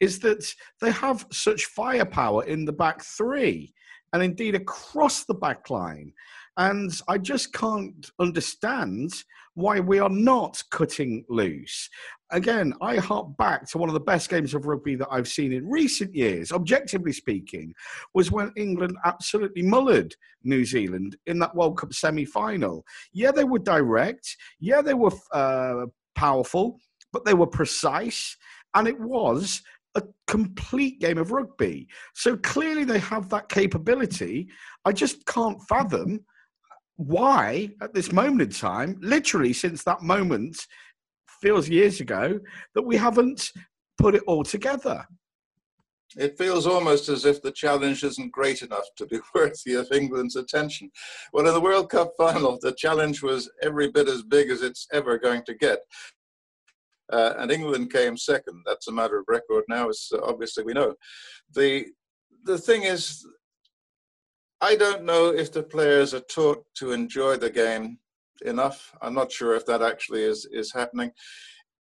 is 0.00 0.18
that 0.18 0.46
they 0.82 0.90
have 0.90 1.26
such 1.32 1.64
firepower 1.64 2.44
in 2.44 2.66
the 2.66 2.72
back 2.74 3.02
three 3.02 3.72
and 4.12 4.22
indeed 4.22 4.54
across 4.54 5.24
the 5.24 5.32
back 5.32 5.70
line. 5.70 6.12
And 6.58 6.92
I 7.08 7.16
just 7.16 7.54
can't 7.54 8.10
understand 8.20 9.14
why 9.54 9.80
we 9.80 9.98
are 9.98 10.10
not 10.10 10.62
cutting 10.70 11.24
loose. 11.30 11.88
Again, 12.30 12.74
I 12.82 12.96
hark 12.96 13.34
back 13.38 13.66
to 13.70 13.78
one 13.78 13.88
of 13.88 13.94
the 13.94 14.00
best 14.00 14.28
games 14.28 14.52
of 14.52 14.66
rugby 14.66 14.94
that 14.96 15.08
I've 15.10 15.28
seen 15.28 15.54
in 15.54 15.66
recent 15.66 16.14
years, 16.14 16.52
objectively 16.52 17.12
speaking, 17.12 17.72
was 18.12 18.30
when 18.30 18.52
England 18.56 18.98
absolutely 19.06 19.62
mullered 19.62 20.12
New 20.42 20.66
Zealand 20.66 21.16
in 21.24 21.38
that 21.38 21.54
World 21.54 21.78
Cup 21.78 21.94
semi 21.94 22.26
final. 22.26 22.84
Yeah, 23.14 23.30
they 23.30 23.44
were 23.44 23.58
direct. 23.58 24.36
Yeah, 24.60 24.82
they 24.82 24.94
were 24.94 25.12
uh, 25.32 25.86
powerful, 26.14 26.78
but 27.12 27.24
they 27.24 27.34
were 27.34 27.46
precise. 27.46 28.36
And 28.74 28.88
it 28.88 28.98
was 28.98 29.62
a 29.94 30.02
complete 30.26 31.00
game 31.00 31.18
of 31.18 31.30
rugby. 31.30 31.88
So 32.14 32.36
clearly 32.38 32.84
they 32.84 32.98
have 32.98 33.28
that 33.30 33.48
capability. 33.48 34.48
I 34.84 34.92
just 34.92 35.24
can't 35.26 35.60
fathom 35.68 36.20
why, 36.96 37.70
at 37.80 37.92
this 37.94 38.12
moment 38.12 38.42
in 38.42 38.50
time, 38.50 38.96
literally 39.00 39.52
since 39.52 39.82
that 39.84 40.02
moment 40.02 40.66
feels 41.40 41.68
years 41.68 42.00
ago, 42.00 42.38
that 42.74 42.82
we 42.82 42.96
haven't 42.96 43.50
put 43.98 44.14
it 44.14 44.22
all 44.26 44.44
together. 44.44 45.04
It 46.16 46.38
feels 46.38 46.66
almost 46.66 47.08
as 47.08 47.24
if 47.24 47.42
the 47.42 47.50
challenge 47.50 48.04
isn't 48.04 48.32
great 48.32 48.62
enough 48.62 48.86
to 48.96 49.06
be 49.06 49.18
worthy 49.34 49.74
of 49.74 49.90
England's 49.92 50.36
attention. 50.36 50.90
Well, 51.32 51.46
in 51.46 51.54
the 51.54 51.60
World 51.60 51.90
Cup 51.90 52.12
final, 52.16 52.58
the 52.60 52.72
challenge 52.72 53.22
was 53.22 53.50
every 53.62 53.90
bit 53.90 54.08
as 54.08 54.22
big 54.22 54.50
as 54.50 54.62
it's 54.62 54.86
ever 54.92 55.18
going 55.18 55.42
to 55.46 55.54
get. 55.54 55.80
Uh, 57.12 57.34
and 57.38 57.50
England 57.50 57.92
came 57.92 58.16
second. 58.16 58.62
That's 58.64 58.88
a 58.88 58.92
matter 58.92 59.18
of 59.18 59.26
record 59.28 59.64
now, 59.68 59.88
as 59.88 60.10
obviously 60.22 60.64
we 60.64 60.72
know. 60.72 60.94
The, 61.54 61.86
the 62.44 62.58
thing 62.58 62.84
is, 62.84 63.26
I 64.60 64.76
don't 64.76 65.04
know 65.04 65.28
if 65.28 65.52
the 65.52 65.62
players 65.62 66.14
are 66.14 66.20
taught 66.20 66.64
to 66.76 66.92
enjoy 66.92 67.36
the 67.36 67.50
game 67.50 67.98
enough. 68.44 68.94
I'm 69.02 69.14
not 69.14 69.30
sure 69.30 69.54
if 69.54 69.66
that 69.66 69.82
actually 69.82 70.22
is, 70.22 70.46
is 70.50 70.72
happening. 70.72 71.10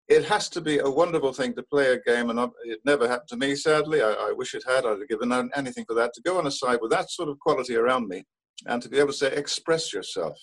It 0.09 0.25
has 0.25 0.49
to 0.49 0.61
be 0.61 0.79
a 0.79 0.89
wonderful 0.89 1.31
thing 1.31 1.53
to 1.55 1.63
play 1.63 1.93
a 1.93 2.01
game, 2.01 2.29
and 2.29 2.39
it 2.65 2.79
never 2.85 3.07
happened 3.07 3.29
to 3.29 3.37
me, 3.37 3.55
sadly. 3.55 4.01
I, 4.01 4.11
I 4.11 4.33
wish 4.35 4.53
it 4.53 4.63
had. 4.67 4.85
I'd 4.85 4.99
have 4.99 5.07
given 5.07 5.31
anything 5.55 5.85
for 5.85 5.93
that. 5.95 6.13
To 6.13 6.21
go 6.21 6.37
on 6.37 6.47
a 6.47 6.51
side 6.51 6.79
with 6.81 6.91
that 6.91 7.09
sort 7.09 7.29
of 7.29 7.39
quality 7.39 7.75
around 7.75 8.07
me 8.07 8.23
and 8.65 8.81
to 8.81 8.89
be 8.89 8.99
able 8.99 9.09
to 9.09 9.13
say, 9.13 9.31
express 9.33 9.93
yourself, 9.93 10.37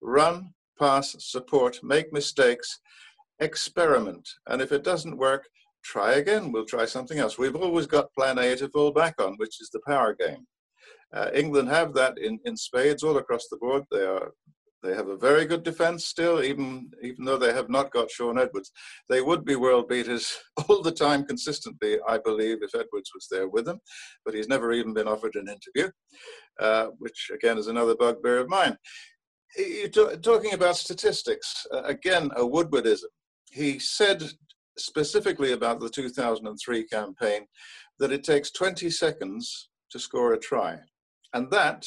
run, 0.00 0.52
pass, 0.78 1.16
support, 1.18 1.78
make 1.82 2.12
mistakes, 2.12 2.80
experiment. 3.40 4.28
And 4.48 4.62
if 4.62 4.72
it 4.72 4.84
doesn't 4.84 5.18
work, 5.18 5.48
try 5.84 6.12
again. 6.12 6.52
We'll 6.52 6.64
try 6.64 6.84
something 6.84 7.18
else. 7.18 7.38
We've 7.38 7.56
always 7.56 7.86
got 7.86 8.12
plan 8.14 8.38
A 8.38 8.56
to 8.56 8.68
fall 8.68 8.92
back 8.92 9.20
on, 9.20 9.34
which 9.36 9.60
is 9.60 9.70
the 9.70 9.80
power 9.86 10.14
game. 10.14 10.46
Uh, 11.12 11.28
England 11.34 11.68
have 11.68 11.92
that 11.94 12.18
in, 12.18 12.38
in 12.44 12.56
spades 12.56 13.02
all 13.02 13.18
across 13.18 13.48
the 13.48 13.58
board. 13.58 13.84
They 13.90 14.04
are 14.04 14.32
They 14.82 14.94
have 14.94 15.08
a 15.08 15.16
very 15.16 15.44
good 15.44 15.62
defense 15.62 16.06
still, 16.06 16.42
even 16.42 16.90
even 17.02 17.24
though 17.24 17.38
they 17.38 17.52
have 17.52 17.68
not 17.68 17.92
got 17.92 18.10
Shaun 18.10 18.38
Edwards. 18.38 18.72
They 19.08 19.20
would 19.20 19.44
be 19.44 19.54
world 19.54 19.88
beaters 19.88 20.36
all 20.68 20.82
the 20.82 20.90
time 20.90 21.24
consistently, 21.24 21.98
I 22.08 22.18
believe, 22.18 22.58
if 22.62 22.74
Edwards 22.74 23.12
was 23.14 23.28
there 23.30 23.48
with 23.48 23.64
them. 23.64 23.78
But 24.24 24.34
he's 24.34 24.48
never 24.48 24.72
even 24.72 24.92
been 24.92 25.06
offered 25.06 25.36
an 25.36 25.48
interview, 25.48 25.90
uh, 26.60 26.88
which 26.98 27.30
again 27.32 27.58
is 27.58 27.68
another 27.68 27.94
bugbear 27.94 28.38
of 28.38 28.48
mine. 28.48 28.76
You're 29.56 29.88
talking 29.88 30.54
about 30.54 30.76
statistics. 30.76 31.66
Uh, 31.72 31.82
again, 31.82 32.30
a 32.36 32.42
Woodwardism. 32.42 33.04
He 33.50 33.78
said 33.78 34.22
specifically 34.78 35.52
about 35.52 35.78
the 35.78 35.90
2003 35.90 36.84
campaign 36.86 37.46
that 37.98 38.12
it 38.12 38.24
takes 38.24 38.50
20 38.50 38.88
seconds 38.90 39.68
to 39.90 39.98
score 39.98 40.32
a 40.32 40.38
try. 40.38 40.78
And 41.34 41.50
that 41.50 41.86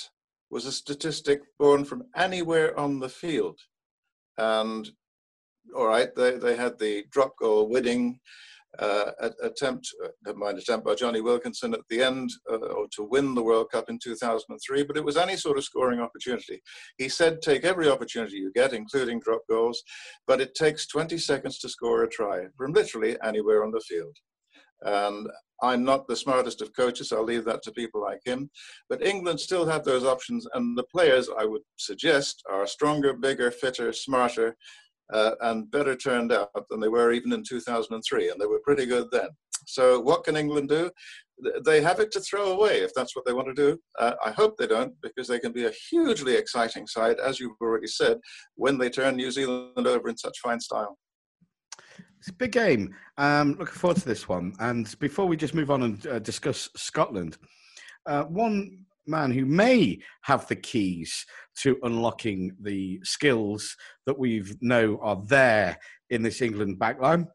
was 0.49 0.65
a 0.65 0.71
statistic 0.71 1.41
born 1.59 1.85
from 1.85 2.03
anywhere 2.15 2.77
on 2.79 2.99
the 2.99 3.09
field. 3.09 3.59
And 4.37 4.89
all 5.75 5.87
right, 5.87 6.13
they, 6.15 6.37
they 6.37 6.55
had 6.55 6.77
the 6.77 7.05
drop 7.11 7.33
goal 7.39 7.69
winning 7.69 8.19
uh, 8.79 9.11
attempt, 9.41 9.87
uh, 10.03 10.09
never 10.25 10.37
mind, 10.37 10.57
attempt 10.57 10.85
by 10.85 10.95
Jonny 10.95 11.21
Wilkinson 11.21 11.73
at 11.73 11.81
the 11.89 12.03
end 12.03 12.29
uh, 12.51 12.57
or 12.57 12.87
to 12.95 13.03
win 13.03 13.33
the 13.33 13.43
World 13.43 13.71
Cup 13.71 13.89
in 13.89 13.99
2003, 14.03 14.83
but 14.83 14.97
it 14.97 15.05
was 15.05 15.17
any 15.17 15.37
sort 15.37 15.57
of 15.57 15.63
scoring 15.63 16.01
opportunity. 16.01 16.61
He 16.97 17.07
said, 17.07 17.41
take 17.41 17.63
every 17.63 17.89
opportunity 17.89 18.35
you 18.35 18.51
get, 18.53 18.73
including 18.73 19.21
drop 19.21 19.41
goals, 19.49 19.81
but 20.27 20.41
it 20.41 20.55
takes 20.55 20.87
20 20.87 21.17
seconds 21.17 21.59
to 21.59 21.69
score 21.69 22.03
a 22.03 22.09
try 22.09 22.45
from 22.57 22.73
literally 22.73 23.17
anywhere 23.23 23.63
on 23.63 23.71
the 23.71 23.81
field. 23.87 24.17
And 24.81 25.27
I'm 25.61 25.83
not 25.83 26.07
the 26.07 26.15
smartest 26.15 26.61
of 26.61 26.75
coaches. 26.75 27.11
I'll 27.11 27.23
leave 27.23 27.45
that 27.45 27.63
to 27.63 27.71
people 27.71 28.01
like 28.01 28.21
him. 28.25 28.49
But 28.89 29.05
England 29.05 29.39
still 29.39 29.65
have 29.65 29.83
those 29.83 30.03
options, 30.03 30.47
and 30.53 30.77
the 30.77 30.83
players, 30.83 31.29
I 31.37 31.45
would 31.45 31.61
suggest, 31.77 32.43
are 32.51 32.67
stronger, 32.67 33.13
bigger, 33.13 33.51
fitter, 33.51 33.93
smarter, 33.93 34.55
uh, 35.13 35.31
and 35.41 35.69
better 35.71 35.95
turned 35.95 36.31
out 36.31 36.49
than 36.69 36.79
they 36.79 36.87
were 36.87 37.11
even 37.11 37.31
in 37.33 37.43
2003, 37.43 38.29
and 38.29 38.41
they 38.41 38.45
were 38.45 38.61
pretty 38.63 38.85
good 38.85 39.07
then. 39.11 39.29
So, 39.67 39.99
what 39.99 40.23
can 40.23 40.35
England 40.35 40.69
do? 40.69 40.91
They 41.65 41.81
have 41.81 41.99
it 41.99 42.11
to 42.13 42.21
throw 42.21 42.51
away 42.51 42.79
if 42.79 42.93
that's 42.93 43.15
what 43.15 43.25
they 43.25 43.33
want 43.33 43.47
to 43.47 43.53
do. 43.53 43.77
Uh, 43.99 44.13
I 44.23 44.31
hope 44.31 44.57
they 44.57 44.67
don't, 44.67 44.93
because 45.01 45.27
they 45.27 45.39
can 45.39 45.51
be 45.51 45.65
a 45.65 45.73
hugely 45.89 46.35
exciting 46.35 46.87
side, 46.87 47.19
as 47.19 47.39
you've 47.39 47.59
already 47.61 47.87
said, 47.87 48.19
when 48.55 48.77
they 48.77 48.89
turn 48.89 49.15
New 49.15 49.31
Zealand 49.31 49.87
over 49.87 50.09
in 50.09 50.17
such 50.17 50.39
fine 50.39 50.59
style. 50.59 50.97
It's 52.19 52.29
a 52.29 52.33
big 52.33 52.53
game. 52.53 52.95
Um, 53.17 53.51
looking 53.59 53.75
forward 53.75 53.97
to 53.97 54.07
this 54.07 54.27
one. 54.27 54.53
And 54.59 54.97
before 54.99 55.27
we 55.27 55.37
just 55.37 55.53
move 55.53 55.69
on 55.71 55.83
and 55.83 56.07
uh, 56.07 56.19
discuss 56.19 56.69
Scotland, 56.75 57.37
uh, 58.05 58.23
one 58.23 58.85
man 59.07 59.31
who 59.31 59.45
may 59.45 59.99
have 60.23 60.47
the 60.47 60.55
keys 60.55 61.25
to 61.61 61.77
unlocking 61.83 62.51
the 62.61 62.99
skills 63.03 63.75
that 64.05 64.17
we 64.17 64.43
know 64.61 64.99
are 65.01 65.21
there 65.27 65.77
in 66.09 66.23
this 66.23 66.41
England 66.41 66.79
backline 66.79 67.27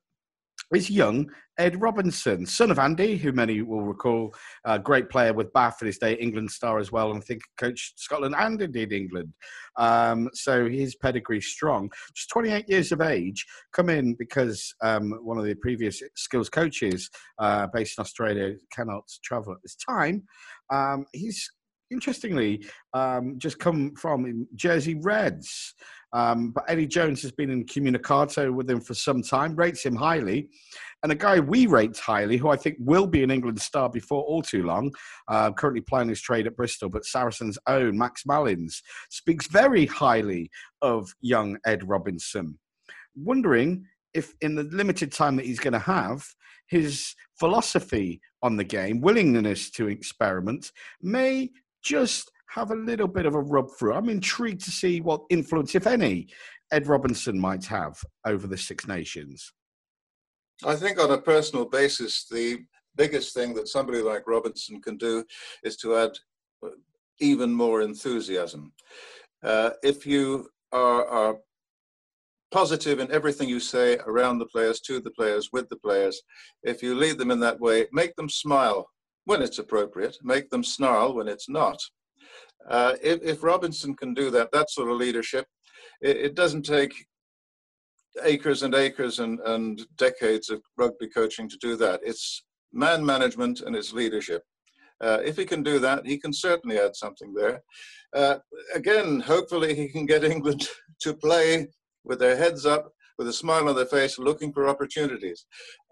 is 0.73 0.91
young 0.91 1.31
Ed 1.61 1.79
Robinson, 1.79 2.47
son 2.47 2.71
of 2.71 2.79
Andy, 2.79 3.19
who 3.19 3.33
many 3.33 3.61
will 3.61 3.83
recall, 3.83 4.35
a 4.65 4.79
great 4.79 5.11
player 5.11 5.35
with 5.35 5.53
Bath 5.53 5.83
in 5.83 5.87
his 5.87 5.99
day, 5.99 6.15
England 6.15 6.51
star 6.51 6.79
as 6.79 6.91
well, 6.91 7.11
and 7.11 7.19
I 7.19 7.27
think 7.27 7.43
coached 7.59 8.01
Scotland 8.01 8.35
and 8.39 8.63
indeed 8.63 8.95
England. 8.95 9.35
Um, 9.77 10.31
so 10.33 10.71
his 10.71 10.95
pedigree 10.95 11.43
strong. 11.43 11.91
Just 12.15 12.31
28 12.31 12.67
years 12.67 12.93
of 12.93 13.03
age, 13.03 13.45
come 13.75 13.91
in 13.91 14.15
because 14.15 14.75
um, 14.81 15.19
one 15.23 15.37
of 15.37 15.45
the 15.45 15.55
previous 15.57 16.03
skills 16.17 16.49
coaches 16.49 17.11
uh, 17.39 17.67
based 17.75 17.99
in 17.99 18.03
Australia 18.03 18.55
cannot 18.73 19.05
travel 19.23 19.53
at 19.53 19.59
this 19.63 19.77
time. 19.77 20.23
Um, 20.73 21.05
he's 21.13 21.51
interestingly 21.91 22.65
um, 22.95 23.35
just 23.39 23.59
come 23.59 23.95
from 23.95 24.47
Jersey 24.55 24.95
Reds. 24.95 25.75
Um, 26.13 26.51
but 26.51 26.65
Eddie 26.69 26.89
Jones 26.89 27.23
has 27.23 27.31
been 27.31 27.51
in 27.51 27.65
communicato 27.67 28.53
with 28.53 28.69
him 28.69 28.81
for 28.81 28.95
some 28.95 29.23
time, 29.23 29.55
rates 29.55 29.85
him 29.85 29.95
highly. 29.95 30.49
And 31.03 31.13
a 31.13 31.15
guy 31.15 31.39
we 31.41 31.67
rate 31.67 31.97
highly, 31.97 32.37
who 32.37 32.49
I 32.49 32.57
think 32.57 32.77
will 32.81 33.07
be 33.07 33.23
an 33.23 33.31
England 33.31 33.61
star 33.61 33.89
before 33.89 34.23
all 34.25 34.43
too 34.43 34.65
long, 34.65 34.93
uh, 35.29 35.53
currently 35.53 35.81
playing 35.81 36.09
his 36.09 36.21
trade 36.21 36.47
at 36.47 36.57
Bristol, 36.57 36.91
but 36.91 37.05
Saracens' 37.05 37.59
own 37.67 37.97
Max 37.97 38.27
Malins 38.27 38.83
speaks 39.09 39.47
very 39.47 39.87
highly 39.87 40.51
of 40.83 41.15
young 41.21 41.59
Ed 41.65 41.89
Robinson. 41.89 42.59
Wondering 43.15 43.87
if, 44.13 44.35
in 44.41 44.57
the 44.57 44.65
limited 44.65 45.13
time 45.13 45.37
that 45.37 45.47
he's 45.47 45.61
going 45.61 45.73
to 45.73 45.79
have, 45.79 46.27
his 46.67 47.15
philosophy 47.39 48.21
on 48.43 48.57
the 48.57 48.65
game, 48.65 49.01
willingness 49.01 49.71
to 49.71 49.89
experiment, 49.89 50.73
may 51.03 51.51
just 51.83 52.31
have 52.51 52.71
a 52.71 52.77
little 52.77 53.09
bit 53.09 53.27
of 53.27 53.35
a 53.35 53.41
rub 53.41 53.69
through. 53.79 53.95
I'm 53.95 54.09
intrigued 54.09 54.65
to 54.65 54.71
see 54.71 55.01
what 55.01 55.23
influence, 55.31 55.75
if 55.75 55.87
any, 55.87 56.29
Ed 56.73 56.87
Robinson 56.87 57.39
might 57.39 57.65
have 57.67 57.97
over 58.27 58.47
the 58.47 58.59
Six 58.59 58.87
Nations. 58.87 59.53
I 60.65 60.77
think, 60.77 61.01
on 61.01 61.11
a 61.11 61.19
personal 61.19 61.65
basis, 61.65 62.27
the 62.31 62.59
biggest 62.97 63.35
thing 63.35 63.55
that 63.55 63.69
somebody 63.69 64.03
like 64.03 64.27
Robinson 64.27 64.81
can 64.83 64.97
do 64.97 65.25
is 65.63 65.77
to 65.79 65.97
add 65.97 66.11
even 67.21 67.53
more 67.53 67.83
enthusiasm. 67.83 68.73
Uh, 69.43 69.71
if 69.83 70.07
you 70.07 70.49
are, 70.73 71.07
are 71.07 71.37
positive 72.51 72.99
in 72.99 73.11
everything 73.11 73.49
you 73.49 73.61
say 73.61 73.97
around 74.07 74.39
the 74.39 74.47
players, 74.47 74.81
to 74.81 75.01
the 75.01 75.11
players, 75.13 75.51
with 75.53 75.69
the 75.69 75.77
players, 75.77 76.21
if 76.63 76.83
you 76.83 76.95
lead 76.95 77.17
them 77.17 77.31
in 77.31 77.41
that 77.41 77.61
way, 77.61 77.87
make 77.93 78.15
them 78.17 78.29
smile 78.29 78.91
when 79.31 79.43
it's 79.43 79.61
appropriate, 79.61 80.17
make 80.25 80.51
them 80.51 80.65
snarl 80.65 81.15
when 81.15 81.29
it's 81.29 81.49
not. 81.49 81.81
Uh, 82.69 82.95
if, 83.01 83.23
if, 83.23 83.45
Robinson 83.45 83.95
can 83.95 84.13
do 84.13 84.29
that, 84.29 84.51
that 84.51 84.69
sort 84.69 84.91
of 84.91 84.97
leadership, 84.97 85.47
it, 86.03 86.17
it 86.17 86.35
doesn't 86.35 86.65
take 86.65 86.93
acres 88.25 88.65
and 88.65 88.75
acres 88.75 89.21
and, 89.21 89.39
and 89.47 89.83
decades 89.97 90.51
of 90.51 90.61
rugby 90.77 91.09
coaching 91.09 91.49
to 91.49 91.57
do 91.59 91.77
that. 91.77 92.01
It's 92.03 92.43
man 92.73 93.07
management 93.07 93.61
and 93.61 93.77
it's 93.77 93.93
leadership. 93.93 94.43
Uh, 95.01 95.19
if 95.25 95.37
he 95.37 95.45
can 95.45 95.63
do 95.63 95.79
that, 95.79 96.05
he 96.05 96.19
can 96.19 96.33
certainly 96.33 96.81
add 96.81 96.97
something 96.97 97.33
there. 97.33 97.63
Uh, 98.13 98.39
again, 98.75 99.21
hopefully 99.21 99.77
he 99.77 99.87
can 99.89 100.07
get 100.07 100.25
England 100.35 100.67
to 101.03 101.15
play 101.15 101.69
with 102.03 102.19
their 102.19 102.37
heads 102.37 102.67
up, 102.67 102.91
with 103.21 103.29
a 103.29 103.33
smile 103.35 103.69
on 103.69 103.77
their 103.77 103.85
face, 103.85 104.19
looking 104.19 104.51
for 104.51 104.67
opportunities 104.67 105.45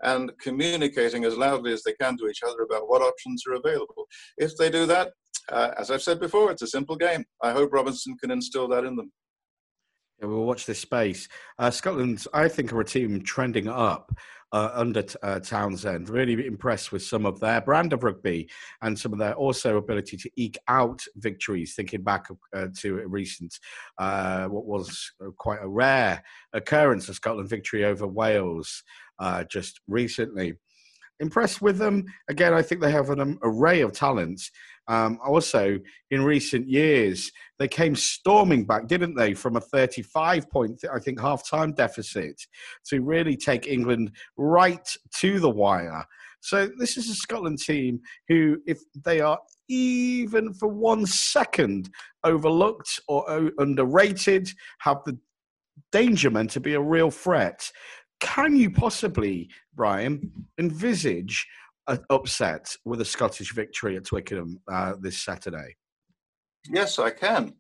and 0.03 0.33
communicating 0.41 1.27
as 1.27 1.37
loudly 1.37 1.75
as 1.75 1.83
they 1.83 1.93
can 2.01 2.17
to 2.17 2.27
each 2.27 2.41
other 2.43 2.63
about 2.63 2.89
what 2.89 3.03
options 3.03 3.45
are 3.47 3.53
available. 3.53 4.09
If 4.39 4.57
they 4.57 4.71
do 4.71 4.87
that, 4.87 5.13
uh, 5.51 5.73
as 5.77 5.91
I've 5.91 6.01
said 6.01 6.21
before, 6.21 6.51
it's 6.51 6.63
a 6.63 6.67
simple 6.67 6.97
game. 6.97 7.27
I 7.43 7.53
hope 7.53 7.75
Robinson 7.75 8.17
can 8.17 8.31
instill 8.31 8.67
that 8.69 8.87
in 8.87 8.97
them. 8.97 9.13
Yeah, 10.21 10.27
we'll 10.27 10.45
watch 10.45 10.67
this 10.67 10.81
space. 10.81 11.29
Uh, 11.59 11.71
Scotland, 11.71 12.25
I 12.35 12.49
think, 12.49 12.73
are 12.73 12.81
a 12.81 12.85
team 12.85 13.23
trending 13.23 13.69
up 13.69 14.11
uh, 14.53 14.71
under 14.75 15.05
uh, 15.23 15.39
Townsend. 15.41 16.09
Really 16.09 16.47
impressed 16.47 16.91
with 16.91 17.03
some 17.03 17.25
of 17.25 17.39
their 17.39 17.61
brand 17.61 17.93
of 17.93 18.03
rugby 18.03 18.49
and 18.83 18.99
some 18.99 19.13
of 19.13 19.19
their 19.19 19.35
also 19.35 19.77
ability 19.77 20.17
to 20.17 20.31
eke 20.37 20.59
out 20.67 21.05
victories. 21.17 21.75
Thinking 21.75 22.03
back 22.03 22.27
uh, 22.55 22.67
to 22.79 22.99
a 22.99 23.07
recent, 23.07 23.59
uh, 23.99 24.47
what 24.47 24.67
was 24.67 25.13
quite 25.37 25.63
a 25.63 25.69
rare 25.69 26.23
occurrence, 26.53 27.09
of 27.09 27.15
Scotland 27.15 27.49
victory 27.49 27.85
over 27.85 28.07
Wales 28.07 28.83
uh, 29.21 29.45
just 29.45 29.81
recently 29.87 30.55
impressed 31.21 31.61
with 31.61 31.79
them. 31.79 32.05
Again, 32.29 32.55
I 32.55 32.63
think 32.63 32.81
they 32.81 32.93
have 32.93 33.11
an 33.11 33.21
um, 33.21 33.39
array 33.43 33.81
of 33.81 33.93
talents. 33.93 34.51
Um, 34.89 35.19
also, 35.25 35.79
in 36.11 36.25
recent 36.25 36.67
years, 36.67 37.31
they 37.59 37.69
came 37.69 37.95
storming 37.95 38.65
back, 38.65 38.87
didn't 38.87 39.15
they, 39.15 39.35
from 39.35 39.57
a 39.57 39.61
35 39.61 40.51
point, 40.51 40.83
I 40.93 40.99
think, 40.99 41.21
half 41.21 41.49
time 41.49 41.73
deficit 41.73 42.41
to 42.87 43.03
really 43.03 43.37
take 43.37 43.69
England 43.69 44.13
right 44.39 44.89
to 45.17 45.41
the 45.41 45.51
wire. 45.51 46.05
So, 46.41 46.71
this 46.79 46.97
is 46.97 47.11
a 47.11 47.15
Scotland 47.15 47.59
team 47.59 48.01
who, 48.29 48.59
if 48.67 48.81
they 49.05 49.21
are 49.21 49.39
even 49.69 50.55
for 50.55 50.69
one 50.69 51.05
second 51.05 51.91
overlooked 52.25 53.01
or 53.09 53.51
underrated, 53.59 54.51
have 54.79 55.05
the 55.05 55.19
danger 55.93 56.31
meant 56.31 56.51
to 56.51 56.61
be 56.61 56.75
a 56.75 56.81
real 56.81 57.11
threat. 57.11 57.71
Can 58.21 58.57
you 58.57 58.71
possibly, 58.71 59.49
Brian, 59.75 60.33
envisage 60.59 61.47
upset 62.11 62.75
with 62.85 63.01
a 63.01 63.05
Scottish 63.05 63.55
victory 63.55 63.97
at 63.97 64.05
Twickenham 64.05 64.61
uh, 64.71 64.95
this 65.01 65.23
Saturday? 65.23 65.77
Yes, 66.71 66.99
I 66.99 67.11
can. 67.11 67.55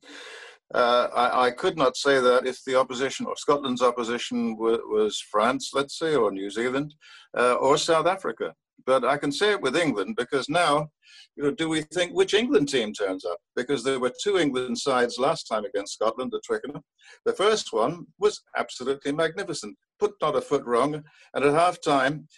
Uh, 0.74 1.08
I, 1.14 1.46
I, 1.46 1.50
could 1.50 1.78
not 1.78 1.96
say 1.96 2.20
that 2.20 2.46
if 2.46 2.62
the 2.66 2.74
opposition 2.74 3.24
or 3.24 3.34
Scotland's 3.36 3.80
opposition 3.80 4.54
w- 4.54 4.82
was 4.86 5.18
France, 5.30 5.70
let's 5.72 5.98
say, 5.98 6.14
or 6.14 6.30
New 6.30 6.50
Zealand, 6.50 6.94
uh, 7.38 7.54
or 7.54 7.78
South 7.78 8.06
Africa. 8.06 8.52
But 8.84 9.02
I 9.02 9.16
can 9.16 9.32
say 9.32 9.52
it 9.52 9.62
with 9.62 9.76
England 9.76 10.16
because 10.18 10.50
now, 10.50 10.88
you 11.36 11.44
know, 11.44 11.50
do 11.52 11.70
we 11.70 11.82
think 11.94 12.12
which 12.12 12.34
England 12.34 12.68
team 12.68 12.92
turns 12.92 13.24
up? 13.24 13.38
Because 13.56 13.82
there 13.82 13.98
were 13.98 14.12
two 14.22 14.38
England 14.38 14.78
sides 14.78 15.18
last 15.18 15.44
time 15.44 15.64
against 15.64 15.94
Scotland 15.94 16.34
at 16.34 16.42
Twickenham. 16.46 16.82
The 17.24 17.32
first 17.32 17.72
one 17.72 18.06
was 18.18 18.42
absolutely 18.56 19.12
magnificent, 19.12 19.74
put 19.98 20.12
not 20.20 20.36
a 20.36 20.40
foot 20.42 20.66
wrong, 20.66 21.02
and 21.32 21.44
at 21.44 21.54
half 21.54 21.80
time 21.80 22.28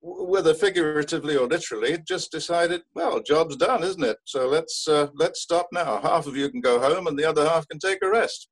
whether 0.00 0.54
figuratively 0.54 1.36
or 1.36 1.46
literally, 1.46 1.98
just 2.06 2.30
decided, 2.30 2.82
well, 2.94 3.20
job's 3.20 3.56
done, 3.56 3.82
isn't 3.82 4.04
it? 4.04 4.18
So 4.24 4.46
let's 4.46 4.86
uh, 4.86 5.08
let's 5.14 5.40
stop 5.40 5.68
now. 5.72 6.00
Half 6.00 6.26
of 6.26 6.36
you 6.36 6.48
can 6.50 6.60
go 6.60 6.78
home, 6.78 7.06
and 7.06 7.18
the 7.18 7.24
other 7.24 7.44
half 7.44 7.66
can 7.68 7.78
take 7.78 7.98
a 8.02 8.08
rest. 8.08 8.48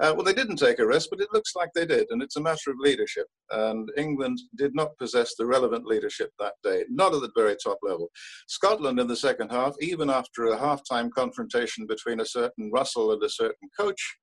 Uh, 0.00 0.12
well, 0.14 0.24
they 0.24 0.32
didn't 0.32 0.56
take 0.56 0.78
a 0.78 0.86
rest, 0.86 1.08
but 1.10 1.20
it 1.20 1.28
looks 1.32 1.56
like 1.56 1.70
they 1.74 1.84
did, 1.84 2.06
and 2.10 2.22
it's 2.22 2.36
a 2.36 2.40
matter 2.40 2.70
of 2.70 2.76
leadership. 2.78 3.26
And 3.50 3.90
England 3.96 4.38
did 4.56 4.72
not 4.74 4.96
possess 4.96 5.34
the 5.36 5.44
relevant 5.44 5.86
leadership 5.86 6.30
that 6.38 6.54
day, 6.62 6.84
not 6.88 7.14
at 7.14 7.20
the 7.20 7.32
very 7.36 7.56
top 7.56 7.78
level. 7.82 8.08
Scotland 8.46 9.00
in 9.00 9.08
the 9.08 9.16
second 9.16 9.50
half, 9.50 9.74
even 9.80 10.08
after 10.08 10.46
a 10.46 10.58
half-time 10.58 11.10
confrontation 11.10 11.84
between 11.86 12.20
a 12.20 12.26
certain 12.26 12.70
Russell 12.72 13.12
and 13.12 13.22
a 13.24 13.28
certain 13.28 13.68
coach, 13.78 14.16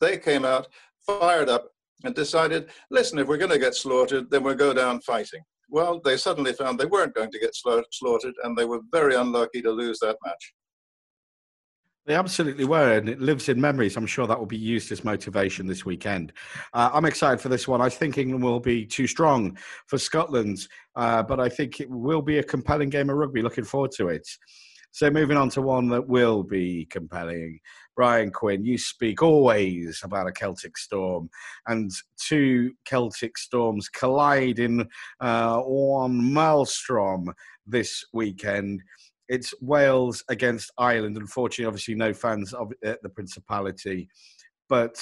they 0.00 0.16
came 0.16 0.44
out 0.44 0.68
fired 1.04 1.48
up 1.48 1.70
and 2.04 2.14
decided, 2.14 2.70
listen, 2.90 3.18
if 3.18 3.26
we're 3.26 3.36
going 3.36 3.50
to 3.50 3.58
get 3.58 3.74
slaughtered, 3.74 4.30
then 4.30 4.44
we'll 4.44 4.54
go 4.54 4.72
down 4.72 5.00
fighting. 5.00 5.42
Well, 5.70 6.00
they 6.04 6.16
suddenly 6.16 6.52
found 6.52 6.78
they 6.78 6.86
weren't 6.86 7.14
going 7.14 7.30
to 7.30 7.38
get 7.38 7.54
slaughtered, 7.54 8.34
and 8.42 8.56
they 8.56 8.64
were 8.64 8.80
very 8.90 9.14
unlucky 9.14 9.62
to 9.62 9.70
lose 9.70 10.00
that 10.00 10.16
match. 10.24 10.52
They 12.06 12.14
absolutely 12.14 12.64
were, 12.64 12.96
and 12.96 13.08
it 13.08 13.20
lives 13.20 13.48
in 13.48 13.60
memories. 13.60 13.96
I'm 13.96 14.06
sure 14.06 14.26
that 14.26 14.38
will 14.38 14.46
be 14.46 14.56
used 14.56 14.90
as 14.90 15.04
motivation 15.04 15.66
this 15.66 15.84
weekend. 15.84 16.32
Uh, 16.72 16.90
I'm 16.92 17.04
excited 17.04 17.40
for 17.40 17.50
this 17.50 17.68
one. 17.68 17.80
I 17.80 17.88
think 17.88 18.18
England 18.18 18.42
will 18.42 18.58
be 18.58 18.84
too 18.84 19.06
strong 19.06 19.56
for 19.86 19.98
Scotland, 19.98 20.66
uh, 20.96 21.22
but 21.22 21.38
I 21.38 21.48
think 21.48 21.78
it 21.78 21.88
will 21.88 22.22
be 22.22 22.38
a 22.38 22.42
compelling 22.42 22.88
game 22.88 23.10
of 23.10 23.16
rugby. 23.16 23.42
Looking 23.42 23.64
forward 23.64 23.92
to 23.92 24.08
it. 24.08 24.26
So, 24.92 25.08
moving 25.10 25.36
on 25.36 25.50
to 25.50 25.62
one 25.62 25.88
that 25.90 26.08
will 26.08 26.42
be 26.42 26.86
compelling. 26.90 27.60
Brian 27.94 28.30
Quinn, 28.30 28.64
you 28.64 28.76
speak 28.76 29.22
always 29.22 30.00
about 30.02 30.26
a 30.26 30.32
Celtic 30.32 30.76
storm, 30.76 31.30
and 31.66 31.90
two 32.16 32.72
Celtic 32.84 33.38
storms 33.38 33.88
collide 33.88 34.58
in 34.58 34.88
uh, 35.20 35.60
one 35.60 36.32
maelstrom 36.32 37.32
this 37.66 38.04
weekend. 38.12 38.82
It's 39.28 39.54
Wales 39.60 40.24
against 40.28 40.72
Ireland. 40.76 41.16
Unfortunately, 41.16 41.66
obviously, 41.66 41.94
no 41.94 42.12
fans 42.12 42.52
of 42.52 42.72
the 42.82 43.10
Principality, 43.14 44.08
but 44.68 45.00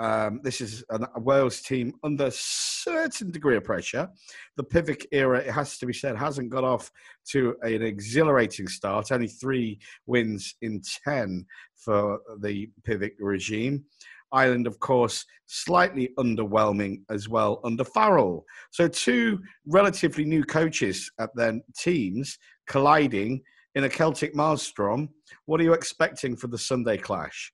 um, 0.00 0.40
this 0.42 0.62
is 0.62 0.82
a 0.90 1.20
Wales 1.20 1.60
team 1.60 1.92
under 2.02 2.30
certain 2.32 3.30
degree 3.30 3.56
of 3.56 3.64
pressure. 3.64 4.08
The 4.56 4.64
Pivac 4.64 5.04
era, 5.12 5.40
it 5.40 5.50
has 5.50 5.76
to 5.78 5.86
be 5.86 5.92
said, 5.92 6.16
hasn't 6.16 6.48
got 6.48 6.64
off 6.64 6.90
to 7.32 7.54
an 7.62 7.82
exhilarating 7.82 8.66
start. 8.66 9.12
Only 9.12 9.28
three 9.28 9.78
wins 10.06 10.54
in 10.62 10.80
10 11.04 11.44
for 11.76 12.18
the 12.40 12.70
Pivac 12.88 13.12
regime. 13.20 13.84
Ireland, 14.32 14.66
of 14.66 14.78
course, 14.78 15.26
slightly 15.46 16.10
underwhelming 16.18 17.02
as 17.10 17.28
well 17.28 17.60
under 17.62 17.84
Farrell. 17.84 18.46
So, 18.70 18.88
two 18.88 19.40
relatively 19.66 20.24
new 20.24 20.44
coaches 20.44 21.10
at 21.18 21.30
their 21.34 21.60
teams 21.76 22.38
colliding 22.66 23.42
in 23.74 23.84
a 23.84 23.88
Celtic 23.88 24.34
maelstrom. 24.34 25.10
What 25.44 25.60
are 25.60 25.64
you 25.64 25.74
expecting 25.74 26.36
for 26.36 26.46
the 26.46 26.58
Sunday 26.58 26.96
clash? 26.96 27.52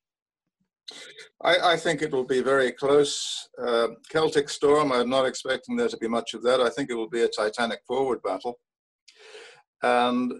I, 1.42 1.72
I, 1.72 1.76
think 1.76 2.02
it 2.02 2.12
will 2.12 2.24
be 2.24 2.40
very 2.40 2.70
close. 2.70 3.48
Uh, 3.60 3.88
Celtic 4.08 4.48
Storm, 4.48 4.92
I'm 4.92 5.10
not 5.10 5.26
expecting 5.26 5.76
there 5.76 5.88
to 5.88 5.96
be 5.96 6.08
much 6.08 6.34
of 6.34 6.42
that. 6.44 6.60
I 6.60 6.70
think 6.70 6.90
it 6.90 6.94
will 6.94 7.08
be 7.08 7.22
a 7.22 7.28
titanic 7.28 7.80
forward 7.86 8.22
battle. 8.22 8.58
And 9.82 10.32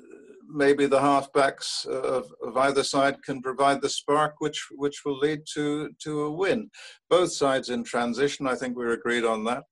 maybe 0.49 0.87
the 0.87 1.01
halfbacks 1.01 1.85
of, 1.87 2.33
of 2.43 2.57
either 2.57 2.85
side 2.85 3.23
can 3.23 3.43
provide 3.43 3.83
the 3.83 3.89
spark 3.89 4.35
which, 4.39 4.69
which 4.77 5.05
will 5.05 5.19
lead 5.19 5.43
to, 5.55 5.91
to 6.03 6.23
a 6.23 6.31
win. 6.31 6.71
Both 7.11 7.33
sides 7.33 7.71
in 7.71 7.83
transition, 7.85 8.47
I 8.47 8.55
think 8.55 8.77
we're 8.77 8.93
agreed 8.93 9.25
on 9.25 9.45
that. 9.45 9.65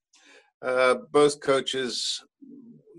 Uh, 0.61 0.95
both 1.11 1.39
coaches 1.41 2.23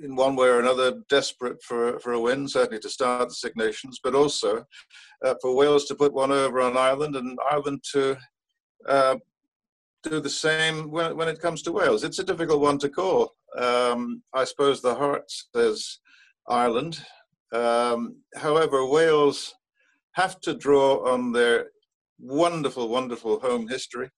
in 0.02 0.16
one 0.16 0.36
way 0.36 0.48
or 0.48 0.60
another 0.60 1.00
desperate 1.08 1.62
for, 1.62 1.98
for 2.00 2.12
a 2.12 2.20
win, 2.20 2.48
certainly 2.48 2.80
to 2.80 2.88
start 2.88 3.28
the 3.28 3.34
Six 3.34 3.56
Nations, 3.56 4.00
but 4.02 4.14
also 4.14 4.64
uh, 5.24 5.34
for 5.40 5.54
Wales 5.54 5.86
to 5.86 5.94
put 5.94 6.12
one 6.12 6.32
over 6.32 6.60
on 6.60 6.76
Ireland 6.76 7.16
and 7.16 7.38
Ireland 7.50 7.82
to 7.92 8.16
uh, 8.88 9.16
do 10.02 10.20
the 10.20 10.30
same 10.30 10.90
when, 10.90 11.16
when 11.16 11.28
it 11.28 11.40
comes 11.40 11.62
to 11.62 11.72
Wales. 11.72 12.04
It's 12.04 12.18
a 12.18 12.24
difficult 12.24 12.60
one 12.60 12.78
to 12.78 12.88
call. 12.88 13.34
Um, 13.56 14.22
I 14.32 14.44
suppose 14.44 14.80
the 14.80 14.94
heart 14.94 15.30
says 15.54 15.98
Ireland. 16.48 17.02
Um, 17.52 18.16
however, 18.36 18.86
Wales 18.86 19.54
have 20.12 20.40
to 20.42 20.54
draw 20.54 21.10
on 21.10 21.32
their 21.32 21.70
wonderful, 22.18 22.88
wonderful 22.88 23.40
home 23.40 23.68
history. 23.68 24.10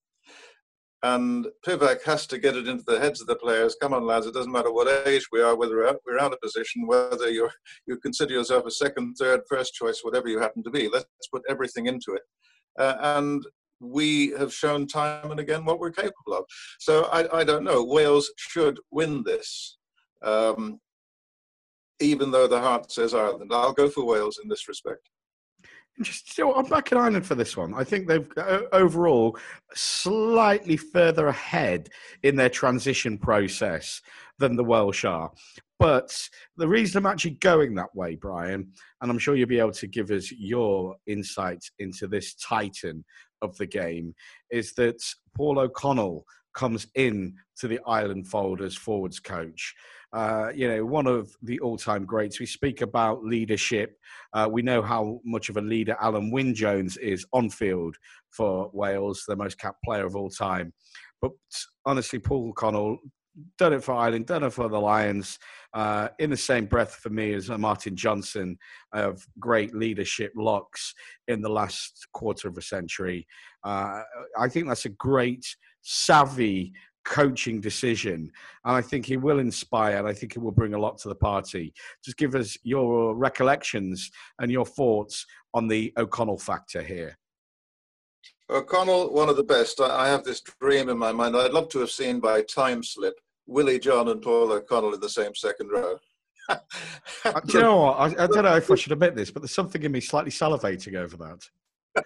And 1.05 1.47
Pivac 1.65 2.03
has 2.03 2.27
to 2.27 2.39
get 2.39 2.57
it 2.57 2.67
into 2.67 2.83
the 2.85 2.99
heads 2.99 3.21
of 3.21 3.29
the 3.29 3.37
players. 3.37 3.77
Come 3.81 3.95
on, 3.95 4.05
lads! 4.05 4.27
It 4.27 4.35
doesn't 4.35 4.51
matter 4.51 4.73
what 4.73 5.07
age 5.07 5.29
we 5.31 5.41
are, 5.41 5.55
whether 5.55 5.77
we're 5.77 6.19
out 6.19 6.33
of 6.33 6.41
position, 6.41 6.89
whether 6.89 7.31
you 7.31 7.49
you 7.87 7.99
consider 7.99 8.35
yourself 8.35 8.67
a 8.67 8.71
second, 8.71 9.15
third, 9.15 9.43
first 9.49 9.75
choice, 9.75 10.01
whatever 10.03 10.29
you 10.29 10.41
happen 10.41 10.65
to 10.65 10.71
be. 10.71 10.89
Let's 10.89 11.07
put 11.33 11.43
everything 11.49 11.87
into 11.87 12.15
it. 12.15 12.23
Uh, 12.79 12.97
and 13.01 13.47
we 13.81 14.31
have 14.31 14.53
shown 14.53 14.87
time 14.87 15.31
and 15.31 15.41
again 15.41 15.65
what 15.65 15.79
we're 15.79 15.91
capable 15.91 16.35
of. 16.35 16.45
So 16.81 17.05
I, 17.13 17.41
I 17.41 17.45
don't 17.45 17.65
know. 17.65 17.85
Wales 17.85 18.31
should 18.37 18.81
win 18.91 19.23
this, 19.23 19.79
um, 20.23 20.81
even 22.01 22.31
though 22.31 22.49
the 22.49 22.61
heart 22.61 22.91
says 22.91 23.15
Ireland. 23.15 23.53
I'll 23.53 23.73
go 23.73 23.89
for 23.89 24.05
Wales 24.05 24.41
in 24.43 24.49
this 24.49 24.69
respect. 24.69 25.09
I'm 26.57 26.67
back 26.67 26.93
in 26.93 26.99
Ireland 26.99 27.27
for 27.27 27.35
this 27.35 27.57
one. 27.57 27.75
I 27.75 27.85
think 27.85 28.07
they've 28.07 28.31
uh, 28.37 28.63
overall 28.73 29.37
slightly 29.75 30.77
further 30.77 31.29
ahead 31.29 31.89
in 32.23 32.37
their 32.37 32.49
transition 32.49 33.19
process 33.19 34.01
than 34.39 34.57
the 34.57 34.65
Welsh 34.65 35.05
are. 35.05 35.33
But 35.79 36.17
the 36.57 36.69
reason 36.69 36.99
I'm 36.99 37.11
actually 37.11 37.33
going 37.33 37.75
that 37.75 37.95
way, 37.95 38.17
Brian, 38.17 38.73
and 39.01 39.11
I'm 39.11 39.19
sure 39.19 39.37
you'll 39.37 39.49
be 39.49 39.61
able 39.61 39.73
to 39.73 39.87
give 39.87 40.11
us 40.11 40.31
your 40.33 40.97
insights 41.07 41.71
into 41.79 42.07
this 42.07 42.35
titan 42.35 43.05
of 43.43 43.57
the 43.59 43.67
game, 43.67 44.15
is 44.51 44.75
that 44.75 45.03
Paul 45.37 45.59
O'Connell 45.59 46.25
comes 46.55 46.89
in 46.97 47.35
to 47.59 47.69
the 47.69 47.79
Ireland 47.87 48.27
fold 48.27 48.61
as 48.61 48.75
forwards 48.75 49.21
coach. 49.21 49.75
Uh, 50.12 50.51
you 50.55 50.68
know, 50.68 50.85
one 50.85 51.07
of 51.07 51.37
the 51.42 51.61
all-time 51.61 52.05
greats. 52.05 52.40
We 52.40 52.47
speak 52.47 52.81
about 52.81 53.25
leadership. 53.25 53.99
Uh, 54.33 54.49
we 54.51 54.62
know 54.62 54.81
how 54.81 55.21
much 55.25 55.49
of 55.49 55.57
a 55.57 55.62
leader 55.62 55.97
Alun 56.03 56.33
Wyn 56.33 56.55
Jones 56.55 56.97
is 56.97 57.27
on 57.33 57.51
field 57.51 57.97
for 58.31 58.71
Wales, 58.73 59.25
the 59.29 59.37
most 59.37 59.59
capped 59.59 59.83
player 59.85 60.07
of 60.07 60.16
all 60.16 60.31
time. 60.31 60.73
But 61.21 61.33
honestly, 61.85 62.18
Paul 62.18 62.49
O'Connell 62.51 62.99
done 63.57 63.73
it 63.73 63.85
for 63.85 63.94
Ireland, 63.94 64.27
done 64.27 64.44
it 64.44 64.53
for 64.53 64.68
the 64.68 64.81
Lions. 64.81 65.38
Uh, 65.75 66.09
in 66.18 66.31
the 66.31 66.37
same 66.37 66.64
breath 66.64 66.94
for 66.94 67.11
me 67.11 67.35
as 67.35 67.51
Martin 67.51 67.94
Johnson 67.94 68.57
of 68.94 69.25
great 69.38 69.75
leadership 69.75 70.33
locks 70.35 70.94
in 71.29 71.42
the 71.42 71.51
last 71.51 72.09
quarter 72.14 72.49
of 72.49 72.57
a 72.57 72.62
century. 72.62 73.27
Uh, 73.64 74.01
I 74.38 74.49
think 74.49 74.66
that's 74.66 74.87
a 74.87 74.90
great, 74.90 75.44
savvy 75.83 76.73
coaching 77.09 77.61
decision. 77.61 78.31
And 78.64 78.77
I 78.77 78.83
think 78.83 79.07
he 79.07 79.16
will 79.16 79.38
inspire 79.38 79.97
and 79.97 80.07
I 80.07 80.12
think 80.12 80.35
he 80.35 80.38
will 80.38 80.53
bring 80.53 80.75
a 80.75 80.79
lot 80.79 80.99
to 80.99 81.09
the 81.09 81.14
party. 81.14 81.73
Just 82.05 82.18
give 82.18 82.35
us 82.35 82.57
your 82.62 83.16
recollections 83.16 84.11
and 84.38 84.53
your 84.53 84.66
thoughts 84.66 85.25
on 85.55 85.68
the 85.68 85.92
O'Connell 85.97 86.38
factor 86.38 86.83
here. 86.83 87.18
O'Connell, 88.51 89.12
one 89.12 89.29
of 89.29 89.37
the 89.37 89.42
best. 89.42 89.81
I 89.81 90.09
have 90.09 90.25
this 90.25 90.42
dream 90.61 90.88
in 90.88 90.99
my 90.99 91.12
mind. 91.12 91.37
I'd 91.37 91.53
love 91.53 91.68
to 91.71 91.81
have 91.81 91.90
seen 91.90 92.21
by 92.21 92.42
time 92.42 92.83
slip 92.83 93.14
Willie 93.47 93.79
John 93.79 94.09
and 94.09 94.23
Paul 94.23 94.53
O'Connell 94.53 94.94
in 94.94 95.01
the 95.01 95.09
same 95.09 95.35
second 95.35 95.68
row. 95.71 95.99
Uh, 97.25 97.40
do 97.40 97.59
you 97.59 97.62
know 97.62 97.77
what? 97.77 97.99
I, 97.99 98.25
I, 98.25 98.27
don't 98.27 98.44
know 98.44 98.57
if 98.57 98.71
I 98.71 98.75
should 98.75 98.92
admit 98.92 99.14
this, 99.14 99.31
but 99.31 99.42
there's 99.42 99.55
something 99.55 99.83
in 99.83 99.92
me 99.92 100.01
slightly 100.01 100.31
salivating 100.31 100.94
over 100.94 101.14
that. 101.18 102.05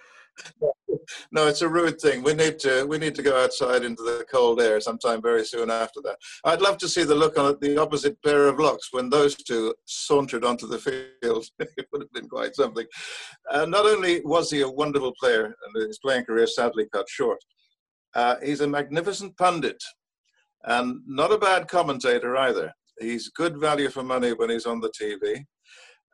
no, 1.31 1.47
it's 1.47 1.61
a 1.61 1.67
rude 1.67 1.99
thing. 1.99 2.23
We 2.23 2.33
need 2.33 2.59
to 2.59 2.85
we 2.85 2.97
need 2.97 3.15
to 3.15 3.21
go 3.21 3.43
outside 3.43 3.83
into 3.83 4.03
the 4.03 4.25
cold 4.31 4.61
air 4.61 4.79
sometime 4.81 5.21
very 5.21 5.45
soon 5.45 5.69
after 5.69 6.01
that. 6.03 6.17
I'd 6.43 6.61
love 6.61 6.77
to 6.79 6.89
see 6.89 7.03
the 7.03 7.15
look 7.15 7.37
on 7.37 7.55
the 7.61 7.77
opposite 7.77 8.21
pair 8.23 8.47
of 8.47 8.59
locks 8.59 8.89
when 8.91 9.09
those 9.09 9.35
two 9.35 9.73
sauntered 9.85 10.45
onto 10.45 10.67
the 10.67 10.79
field. 10.79 11.45
it 11.59 11.87
would 11.91 12.01
have 12.01 12.13
been 12.13 12.29
quite 12.29 12.55
something. 12.55 12.85
Uh, 13.51 13.65
not 13.65 13.85
only 13.85 14.21
was 14.21 14.49
he 14.49 14.61
a 14.61 14.69
wonderful 14.69 15.13
player, 15.19 15.45
and 15.45 15.87
his 15.87 15.99
playing 15.99 16.25
career 16.25 16.47
sadly 16.47 16.87
cut 16.91 17.07
short, 17.09 17.39
uh, 18.15 18.35
he's 18.43 18.61
a 18.61 18.67
magnificent 18.67 19.35
pundit 19.37 19.81
and 20.65 21.01
not 21.05 21.31
a 21.31 21.37
bad 21.37 21.67
commentator 21.67 22.37
either. 22.37 22.71
He's 22.99 23.29
good 23.29 23.57
value 23.57 23.89
for 23.89 24.03
money 24.03 24.33
when 24.33 24.49
he's 24.49 24.65
on 24.65 24.79
the 24.79 24.91
TV. 24.91 25.43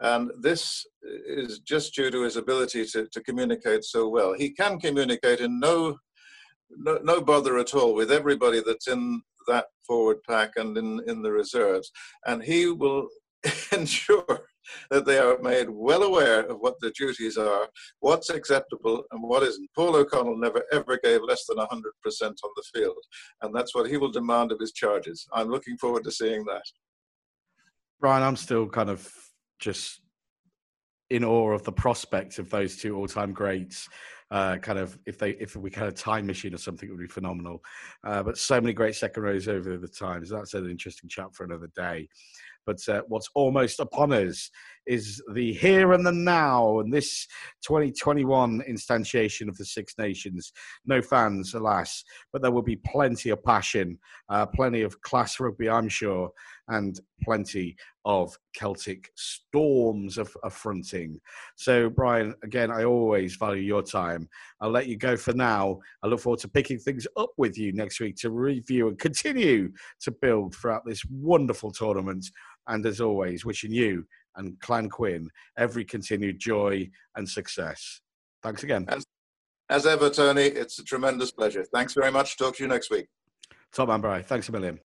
And 0.01 0.31
this 0.39 0.85
is 1.01 1.59
just 1.59 1.93
due 1.93 2.09
to 2.11 2.23
his 2.23 2.37
ability 2.37 2.85
to, 2.87 3.07
to 3.11 3.21
communicate 3.21 3.83
so 3.83 4.07
well. 4.07 4.33
He 4.33 4.51
can 4.51 4.79
communicate 4.79 5.39
in 5.41 5.59
no, 5.59 5.97
no, 6.69 6.99
no 7.03 7.21
bother 7.21 7.57
at 7.57 7.73
all 7.73 7.93
with 7.93 8.11
everybody 8.11 8.61
that's 8.65 8.87
in 8.87 9.21
that 9.47 9.65
forward 9.85 10.17
pack 10.27 10.51
and 10.55 10.77
in, 10.77 11.01
in 11.07 11.21
the 11.21 11.31
reserves. 11.31 11.91
And 12.25 12.41
he 12.43 12.67
will 12.67 13.07
ensure 13.71 14.47
that 14.91 15.05
they 15.05 15.17
are 15.17 15.37
made 15.41 15.69
well 15.69 16.03
aware 16.03 16.41
of 16.41 16.59
what 16.59 16.75
their 16.79 16.91
duties 16.91 17.37
are, 17.37 17.67
what's 17.99 18.29
acceptable 18.29 19.03
and 19.11 19.21
what 19.21 19.43
isn't. 19.43 19.69
Paul 19.75 19.95
O'Connell 19.95 20.37
never 20.37 20.63
ever 20.71 20.99
gave 21.03 21.21
less 21.23 21.45
than 21.45 21.57
100% 21.57 21.67
on 21.71 22.35
the 22.55 22.63
field, 22.73 23.03
and 23.41 23.55
that's 23.55 23.73
what 23.73 23.89
he 23.89 23.97
will 23.97 24.11
demand 24.11 24.51
of 24.51 24.59
his 24.59 24.71
charges. 24.71 25.25
I'm 25.33 25.49
looking 25.49 25.77
forward 25.77 26.03
to 26.03 26.11
seeing 26.11 26.45
that. 26.45 26.63
Brian, 27.99 28.23
I'm 28.23 28.35
still 28.35 28.67
kind 28.67 28.89
of 28.89 29.11
just 29.59 30.01
in 31.09 31.23
awe 31.23 31.51
of 31.51 31.63
the 31.63 31.71
prospect 31.71 32.39
of 32.39 32.49
those 32.49 32.77
two 32.77 32.95
all-time 32.95 33.33
greats. 33.33 33.87
Uh, 34.31 34.57
kind 34.57 34.77
of 34.77 34.95
if 35.07 35.17
they 35.17 35.31
if 35.31 35.55
we 35.55 35.71
had 35.73 35.87
a 35.87 35.91
time 35.91 36.27
machine 36.27 36.53
or 36.53 36.57
something, 36.57 36.87
it 36.87 36.91
would 36.91 37.01
be 37.01 37.07
phenomenal. 37.07 37.63
Uh, 38.03 38.21
but 38.21 38.37
so 38.37 38.61
many 38.61 38.73
great 38.73 38.95
second 38.95 39.23
rows 39.23 39.47
over 39.47 39.75
the 39.75 39.87
times. 39.87 40.29
That's 40.29 40.53
an 40.53 40.69
interesting 40.69 41.09
chat 41.09 41.33
for 41.33 41.45
another 41.45 41.69
day. 41.75 42.07
But 42.65 42.87
uh, 42.87 43.01
what's 43.07 43.29
almost 43.33 43.79
upon 43.79 44.13
us 44.13 44.51
is 44.87 45.21
the 45.33 45.53
here 45.53 45.93
and 45.93 46.05
the 46.05 46.11
now, 46.11 46.79
and 46.79 46.91
this 46.91 47.27
2021 47.65 48.61
instantiation 48.69 49.47
of 49.47 49.57
the 49.57 49.65
Six 49.65 49.95
Nations. 49.97 50.51
No 50.85 51.01
fans, 51.01 51.53
alas, 51.53 52.03
but 52.31 52.41
there 52.41 52.51
will 52.51 52.61
be 52.61 52.77
plenty 52.77 53.29
of 53.29 53.43
passion, 53.43 53.97
uh, 54.29 54.45
plenty 54.45 54.81
of 54.81 55.01
class 55.01 55.39
rugby, 55.39 55.69
I'm 55.69 55.89
sure, 55.89 56.31
and 56.69 56.99
plenty 57.23 57.75
of 58.05 58.37
Celtic 58.53 59.11
storms 59.15 60.17
of 60.17 60.35
affronting. 60.43 61.19
So, 61.55 61.89
Brian, 61.89 62.33
again, 62.43 62.71
I 62.71 62.83
always 62.83 63.35
value 63.35 63.61
your 63.61 63.83
time. 63.83 64.29
I'll 64.61 64.71
let 64.71 64.87
you 64.87 64.97
go 64.97 65.17
for 65.17 65.33
now. 65.33 65.79
I 66.03 66.07
look 66.07 66.21
forward 66.21 66.39
to 66.39 66.47
picking 66.47 66.79
things 66.79 67.05
up 67.17 67.29
with 67.37 67.57
you 67.57 67.73
next 67.73 67.99
week 67.99 68.15
to 68.17 68.31
review 68.31 68.87
and 68.87 68.97
continue 68.97 69.71
to 70.01 70.11
build 70.11 70.55
throughout 70.55 70.85
this 70.85 71.03
wonderful 71.05 71.71
tournament. 71.71 72.25
And 72.67 72.85
as 72.85 73.01
always, 73.01 73.45
wishing 73.45 73.71
you 73.71 74.05
and 74.35 74.59
Clan 74.61 74.89
Quinn 74.89 75.29
every 75.57 75.85
continued 75.85 76.39
joy 76.39 76.89
and 77.15 77.27
success. 77.27 78.01
Thanks 78.43 78.63
again. 78.63 78.85
As, 78.87 79.05
as 79.69 79.85
ever, 79.85 80.09
Tony, 80.09 80.43
it's 80.43 80.79
a 80.79 80.83
tremendous 80.83 81.31
pleasure. 81.31 81.65
Thanks 81.73 81.93
very 81.93 82.11
much. 82.11 82.37
Talk 82.37 82.55
to 82.57 82.63
you 82.63 82.69
next 82.69 82.89
week. 82.89 83.07
Top 83.73 83.89
man, 83.89 84.01
Brian. 84.01 84.23
Thanks 84.23 84.49
a 84.49 84.51
million. 84.51 84.79